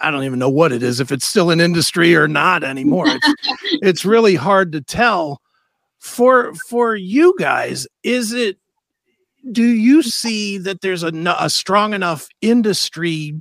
I 0.00 0.10
don't 0.10 0.24
even 0.24 0.38
know 0.38 0.50
what 0.50 0.72
it 0.72 0.82
is 0.82 1.00
if 1.00 1.10
it's 1.10 1.26
still 1.26 1.50
an 1.50 1.58
industry 1.58 2.14
or 2.14 2.28
not 2.28 2.62
anymore. 2.62 3.06
It's, 3.08 3.34
it's 3.82 4.04
really 4.04 4.34
hard 4.34 4.72
to 4.72 4.82
tell. 4.82 5.40
For 5.98 6.54
for 6.68 6.94
you 6.94 7.34
guys, 7.38 7.88
is 8.02 8.34
it 8.34 8.58
do 9.52 9.64
you 9.64 10.02
see 10.02 10.58
that 10.58 10.82
there's 10.82 11.02
a, 11.02 11.12
a 11.40 11.48
strong 11.48 11.94
enough 11.94 12.28
industry 12.42 13.40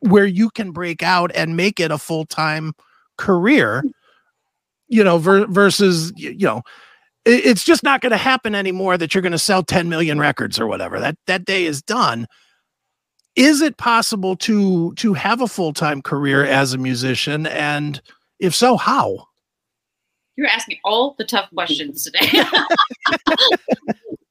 where 0.00 0.26
you 0.26 0.50
can 0.50 0.72
break 0.72 1.02
out 1.02 1.30
and 1.34 1.56
make 1.56 1.80
it 1.80 1.90
a 1.90 1.96
full-time 1.96 2.74
career 3.16 3.82
you 4.90 5.02
know, 5.02 5.18
ver- 5.18 5.46
versus, 5.46 6.12
you 6.16 6.46
know, 6.46 6.62
it, 7.24 7.46
it's 7.46 7.64
just 7.64 7.82
not 7.82 8.02
going 8.02 8.10
to 8.10 8.18
happen 8.18 8.54
anymore 8.54 8.98
that 8.98 9.14
you're 9.14 9.22
going 9.22 9.32
to 9.32 9.38
sell 9.38 9.62
10 9.62 9.88
million 9.88 10.18
records 10.18 10.60
or 10.60 10.66
whatever. 10.66 11.00
That 11.00 11.16
that 11.26 11.46
day 11.46 11.64
is 11.64 11.80
done. 11.80 12.26
Is 13.36 13.62
it 13.62 13.78
possible 13.78 14.36
to 14.36 14.92
to 14.94 15.14
have 15.14 15.40
a 15.40 15.46
full-time 15.46 16.02
career 16.02 16.44
as 16.44 16.74
a 16.74 16.78
musician 16.78 17.46
and 17.46 18.02
if 18.40 18.54
so, 18.54 18.76
how? 18.76 19.26
You're 20.36 20.48
asking 20.48 20.78
all 20.84 21.14
the 21.18 21.24
tough 21.24 21.50
questions 21.50 22.04
today. 22.04 22.30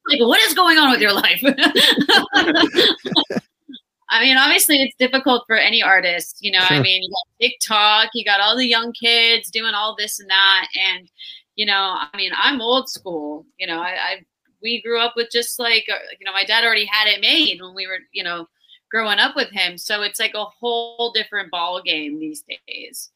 like 0.08 0.20
what 0.20 0.40
is 0.42 0.54
going 0.54 0.78
on 0.78 0.90
with 0.90 1.00
your 1.00 1.12
life? 1.12 1.42
I 4.10 4.20
mean, 4.20 4.36
obviously, 4.36 4.82
it's 4.82 4.96
difficult 4.96 5.44
for 5.46 5.56
any 5.56 5.82
artist. 5.82 6.38
You 6.40 6.52
know, 6.52 6.60
sure. 6.60 6.76
I 6.76 6.80
mean, 6.80 7.02
you 7.02 7.10
got 7.10 7.40
TikTok, 7.40 8.10
you 8.14 8.24
got 8.24 8.40
all 8.40 8.56
the 8.56 8.66
young 8.66 8.92
kids 8.92 9.50
doing 9.50 9.74
all 9.74 9.94
this 9.96 10.18
and 10.18 10.28
that, 10.28 10.66
and 10.78 11.10
you 11.54 11.64
know, 11.64 11.96
I 11.98 12.16
mean, 12.16 12.32
I'm 12.36 12.60
old 12.60 12.88
school. 12.88 13.46
You 13.58 13.66
know, 13.66 13.80
I, 13.80 13.90
I 13.90 14.24
we 14.62 14.82
grew 14.82 15.00
up 15.00 15.14
with 15.16 15.28
just 15.30 15.58
like 15.58 15.86
uh, 15.90 15.98
you 16.18 16.26
know, 16.26 16.32
my 16.32 16.44
dad 16.44 16.64
already 16.64 16.86
had 16.86 17.08
it 17.08 17.20
made 17.20 17.60
when 17.60 17.74
we 17.74 17.86
were 17.86 17.98
you 18.12 18.24
know 18.24 18.46
growing 18.90 19.20
up 19.20 19.36
with 19.36 19.50
him, 19.50 19.78
so 19.78 20.02
it's 20.02 20.18
like 20.18 20.34
a 20.34 20.44
whole 20.44 21.12
different 21.14 21.50
ball 21.50 21.80
game 21.80 22.18
these 22.18 22.44
days. 22.66 23.10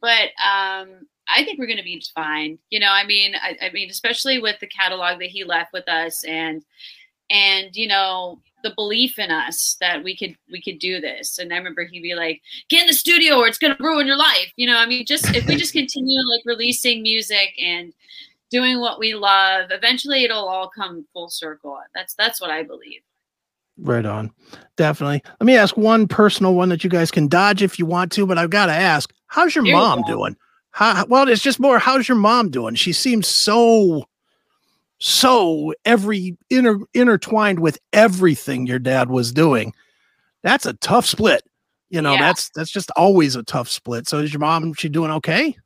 But 0.00 0.28
um, 0.44 1.06
I 1.28 1.42
think 1.44 1.58
we're 1.58 1.66
going 1.66 1.78
to 1.78 1.82
be 1.82 2.04
fine. 2.14 2.58
You 2.68 2.80
know, 2.80 2.90
I 2.90 3.06
mean, 3.06 3.34
I, 3.34 3.56
I 3.62 3.70
mean, 3.72 3.88
especially 3.88 4.38
with 4.38 4.60
the 4.60 4.66
catalog 4.66 5.18
that 5.20 5.30
he 5.30 5.44
left 5.44 5.72
with 5.72 5.88
us, 5.88 6.24
and 6.24 6.62
and 7.30 7.74
you 7.74 7.88
know 7.88 8.40
the 8.62 8.72
belief 8.74 9.18
in 9.18 9.30
us 9.30 9.76
that 9.80 10.02
we 10.02 10.16
could 10.16 10.36
we 10.50 10.60
could 10.60 10.78
do 10.78 11.00
this. 11.00 11.38
And 11.38 11.52
I 11.52 11.56
remember 11.56 11.84
he'd 11.84 12.00
be 12.00 12.14
like, 12.14 12.42
"Get 12.68 12.82
in 12.82 12.86
the 12.86 12.94
studio, 12.94 13.36
or 13.36 13.46
it's 13.46 13.58
gonna 13.58 13.76
ruin 13.78 14.06
your 14.06 14.16
life." 14.16 14.52
You 14.56 14.66
know, 14.66 14.76
I 14.76 14.86
mean, 14.86 15.06
just 15.06 15.34
if 15.34 15.46
we 15.46 15.56
just 15.56 15.72
continue 15.74 16.20
like 16.28 16.42
releasing 16.44 17.02
music 17.02 17.54
and 17.60 17.92
doing 18.50 18.80
what 18.80 18.98
we 18.98 19.14
love, 19.14 19.70
eventually 19.70 20.24
it'll 20.24 20.48
all 20.48 20.68
come 20.68 21.06
full 21.12 21.28
circle. 21.28 21.78
That's 21.94 22.14
that's 22.14 22.40
what 22.40 22.50
I 22.50 22.62
believe. 22.62 23.02
Right 23.76 24.06
on. 24.06 24.30
Definitely. 24.76 25.22
Let 25.40 25.46
me 25.46 25.56
ask 25.56 25.76
one 25.76 26.06
personal 26.06 26.54
one 26.54 26.68
that 26.68 26.84
you 26.84 26.90
guys 26.90 27.10
can 27.10 27.26
dodge 27.26 27.62
if 27.62 27.78
you 27.78 27.86
want 27.86 28.12
to, 28.12 28.26
but 28.26 28.38
I've 28.38 28.50
got 28.50 28.66
to 28.66 28.72
ask, 28.72 29.12
how's 29.26 29.54
your 29.54 29.64
mom 29.64 30.02
doing? 30.02 30.36
How, 30.70 31.04
well, 31.06 31.28
it's 31.28 31.42
just 31.42 31.58
more, 31.58 31.78
how's 31.78 32.08
your 32.08 32.16
mom 32.16 32.50
doing? 32.50 32.76
She 32.76 32.92
seems 32.92 33.26
so 33.26 34.04
so 35.06 35.74
every 35.84 36.34
inter, 36.48 36.78
intertwined 36.94 37.60
with 37.60 37.78
everything 37.92 38.66
your 38.66 38.78
dad 38.78 39.10
was 39.10 39.32
doing 39.32 39.74
that's 40.42 40.64
a 40.64 40.72
tough 40.74 41.04
split. 41.04 41.42
You 41.90 42.00
know 42.00 42.14
yeah. 42.14 42.20
that's 42.20 42.48
that's 42.54 42.70
just 42.70 42.90
always 42.92 43.36
a 43.36 43.42
tough 43.42 43.68
split. 43.68 44.08
So 44.08 44.18
is 44.18 44.32
your 44.32 44.40
mom 44.40 44.72
she 44.72 44.88
doing 44.88 45.10
okay? 45.10 45.56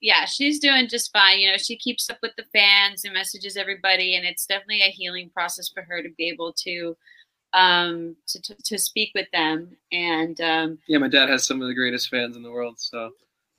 Yeah 0.00 0.24
she's 0.24 0.58
doing 0.58 0.88
just 0.88 1.12
fine. 1.12 1.40
You 1.40 1.50
know 1.50 1.58
she 1.58 1.76
keeps 1.76 2.08
up 2.08 2.16
with 2.22 2.32
the 2.38 2.44
fans 2.54 3.04
and 3.04 3.12
messages 3.12 3.58
everybody 3.58 4.14
and 4.14 4.24
it's 4.24 4.46
definitely 4.46 4.80
a 4.80 4.90
healing 4.90 5.28
process 5.34 5.68
for 5.68 5.82
her 5.82 6.02
to 6.02 6.08
be 6.16 6.28
able 6.28 6.54
to 6.64 6.96
um 7.52 8.16
to, 8.28 8.40
to, 8.40 8.54
to 8.64 8.78
speak 8.78 9.10
with 9.14 9.30
them. 9.32 9.76
And 9.92 10.40
um 10.40 10.78
yeah 10.88 10.98
my 10.98 11.08
dad 11.08 11.28
has 11.28 11.46
some 11.46 11.60
of 11.60 11.68
the 11.68 11.74
greatest 11.74 12.08
fans 12.08 12.36
in 12.36 12.42
the 12.42 12.50
world 12.50 12.76
so 12.78 13.10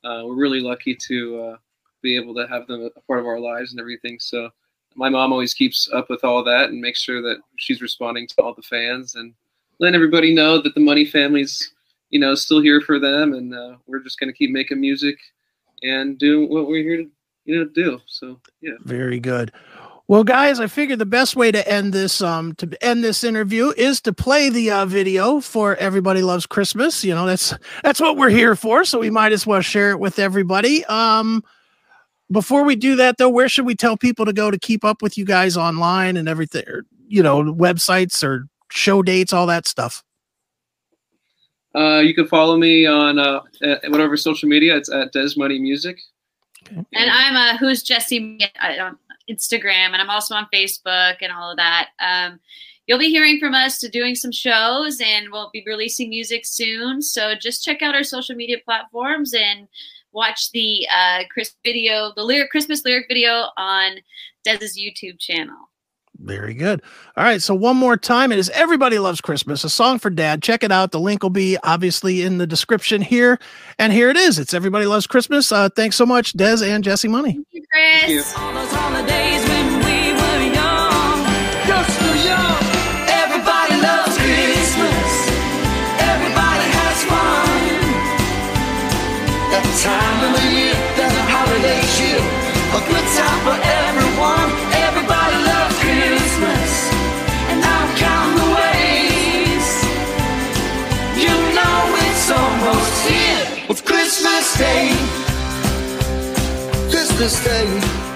uh, 0.03 0.23
we're 0.25 0.35
really 0.35 0.59
lucky 0.59 0.95
to 0.95 1.39
uh, 1.39 1.57
be 2.01 2.15
able 2.15 2.33
to 2.35 2.47
have 2.47 2.67
them 2.67 2.89
a 2.95 3.01
part 3.01 3.19
of 3.19 3.25
our 3.25 3.39
lives 3.39 3.71
and 3.71 3.79
everything. 3.79 4.19
So 4.19 4.49
my 4.95 5.09
mom 5.09 5.31
always 5.31 5.53
keeps 5.53 5.89
up 5.93 6.09
with 6.09 6.23
all 6.23 6.43
that 6.43 6.69
and 6.69 6.81
makes 6.81 7.01
sure 7.01 7.21
that 7.21 7.37
she's 7.57 7.81
responding 7.81 8.27
to 8.27 8.41
all 8.41 8.53
the 8.53 8.61
fans 8.61 9.15
and 9.15 9.33
letting 9.79 9.95
everybody 9.95 10.33
know 10.33 10.61
that 10.61 10.75
the 10.75 10.81
Money 10.81 11.05
family's, 11.05 11.71
you 12.09 12.19
know, 12.19 12.35
still 12.35 12.61
here 12.61 12.81
for 12.81 12.99
them, 12.99 13.33
and 13.33 13.53
uh, 13.55 13.75
we're 13.87 13.99
just 13.99 14.19
going 14.19 14.31
to 14.31 14.37
keep 14.37 14.51
making 14.51 14.79
music 14.79 15.17
and 15.81 16.17
doing 16.17 16.49
what 16.49 16.67
we're 16.67 16.83
here 16.83 16.97
to 16.97 17.09
you 17.45 17.57
know 17.59 17.65
do. 17.65 17.99
So 18.07 18.39
yeah. 18.61 18.73
Very 18.81 19.19
good. 19.19 19.51
Well, 20.07 20.25
guys, 20.25 20.59
I 20.59 20.67
figured 20.67 20.99
the 20.99 21.05
best 21.05 21.35
way 21.35 21.51
to 21.51 21.67
end 21.67 21.93
this 21.93 22.21
um 22.21 22.55
to 22.55 22.77
end 22.81 23.03
this 23.03 23.23
interview 23.23 23.73
is 23.77 24.01
to 24.01 24.13
play 24.13 24.49
the 24.49 24.71
uh, 24.71 24.85
video 24.85 25.39
for 25.39 25.75
Everybody 25.75 26.21
Loves 26.21 26.45
Christmas. 26.45 27.03
You 27.03 27.15
know, 27.15 27.25
that's 27.25 27.53
that's 27.83 27.99
what 27.99 28.17
we're 28.17 28.29
here 28.29 28.55
for, 28.55 28.85
so 28.85 28.99
we 28.99 29.09
might 29.09 29.31
as 29.31 29.47
well 29.47 29.61
share 29.61 29.91
it 29.91 29.99
with 29.99 30.19
everybody. 30.19 30.85
Um 30.85 31.43
before 32.31 32.63
we 32.63 32.75
do 32.75 32.95
that 32.95 33.17
though, 33.17 33.29
where 33.29 33.49
should 33.49 33.65
we 33.65 33.75
tell 33.75 33.97
people 33.97 34.25
to 34.25 34.33
go 34.33 34.51
to 34.51 34.59
keep 34.59 34.83
up 34.83 35.01
with 35.01 35.17
you 35.17 35.25
guys 35.25 35.57
online 35.57 36.17
and 36.17 36.27
everything, 36.27 36.63
or, 36.67 36.85
you 37.07 37.21
know, 37.21 37.43
websites 37.43 38.23
or 38.23 38.47
show 38.71 39.01
dates, 39.03 39.33
all 39.33 39.47
that 39.47 39.67
stuff? 39.67 40.03
Uh, 41.75 41.99
you 41.99 42.13
can 42.13 42.27
follow 42.27 42.57
me 42.57 42.85
on 42.85 43.17
uh, 43.17 43.39
whatever 43.87 44.15
social 44.15 44.47
media. 44.47 44.75
It's 44.77 44.91
at 44.91 45.11
Dez 45.13 45.35
Money 45.35 45.59
Music. 45.59 45.99
Okay. 46.67 46.83
And 46.93 47.09
I'm 47.11 47.35
a 47.35 47.57
who's 47.57 47.83
Jesse 47.83 48.39
on 48.61 48.97
Instagram, 49.29 49.91
and 49.91 49.95
I'm 49.95 50.09
also 50.09 50.35
on 50.35 50.47
Facebook 50.53 51.15
and 51.21 51.31
all 51.31 51.51
of 51.51 51.57
that. 51.57 51.89
Um, 51.99 52.39
you'll 52.85 52.99
be 52.99 53.09
hearing 53.09 53.39
from 53.39 53.53
us 53.53 53.79
to 53.79 53.89
doing 53.89 54.13
some 54.13 54.31
shows, 54.31 55.01
and 55.01 55.31
we'll 55.31 55.49
be 55.51 55.63
releasing 55.65 56.09
music 56.09 56.45
soon. 56.45 57.01
So 57.01 57.33
just 57.35 57.63
check 57.63 57.81
out 57.81 57.95
our 57.95 58.03
social 58.03 58.35
media 58.35 58.57
platforms 58.63 59.33
and 59.33 59.67
watch 60.13 60.51
the 60.51 60.87
uh, 60.95 61.23
Chris 61.31 61.53
video, 61.63 62.13
the 62.15 62.23
lyric 62.23 62.51
Christmas 62.51 62.83
lyric 62.85 63.05
video 63.07 63.47
on 63.57 63.97
Dez's 64.43 64.77
YouTube 64.77 65.19
channel. 65.19 65.69
Very 66.19 66.53
good. 66.53 66.81
All 67.17 67.23
right. 67.23 67.41
So 67.41 67.55
one 67.55 67.75
more 67.75 67.97
time, 67.97 68.31
it 68.31 68.37
is 68.37 68.49
Everybody 68.51 68.99
Loves 68.99 69.19
Christmas, 69.19 69.63
a 69.63 69.69
song 69.69 69.97
for 69.99 70.09
dad. 70.09 70.43
Check 70.43 70.63
it 70.63 70.71
out. 70.71 70.91
The 70.91 70.99
link 70.99 71.23
will 71.23 71.31
be 71.31 71.57
obviously 71.63 72.21
in 72.21 72.37
the 72.37 72.45
description 72.47 73.01
here. 73.01 73.39
And 73.79 73.91
here 73.91 74.09
it 74.09 74.17
is. 74.17 74.37
It's 74.37 74.53
Everybody 74.53 74.85
Loves 74.85 75.07
Christmas. 75.07 75.51
Uh, 75.51 75.69
thanks 75.75 75.95
so 75.95 76.05
much, 76.05 76.33
Dez 76.33 76.65
and 76.65 76.83
Jesse 76.83 77.07
Money. 77.07 77.33
Thank 77.33 77.47
you, 77.51 77.63
Chris. 77.71 78.33
Thank 78.33 78.59
you. 82.59 82.62
Time 89.81 90.19
of 90.25 90.39
the 90.39 90.45
year, 90.53 90.75
there's 90.95 91.13
a 91.13 91.25
holiday 91.33 91.81
cheer, 91.97 92.21
a 92.77 92.81
good 92.85 93.07
time 93.17 93.39
for 93.41 93.57
everyone. 93.57 94.49
Everybody 94.85 95.37
loves 95.49 95.75
Christmas, 95.81 96.71
and 97.49 97.59
I'm 97.63 97.89
counting 97.97 98.37
the 98.37 98.49
ways. 98.53 99.67
You 101.17 101.33
know 101.57 101.79
it's 102.05 102.29
almost 102.29 102.95
here. 103.09 103.45
It's 103.69 103.81
Christmas 103.81 104.45
Day, 104.57 104.93
Christmas 106.91 107.43
Day. 107.43 108.12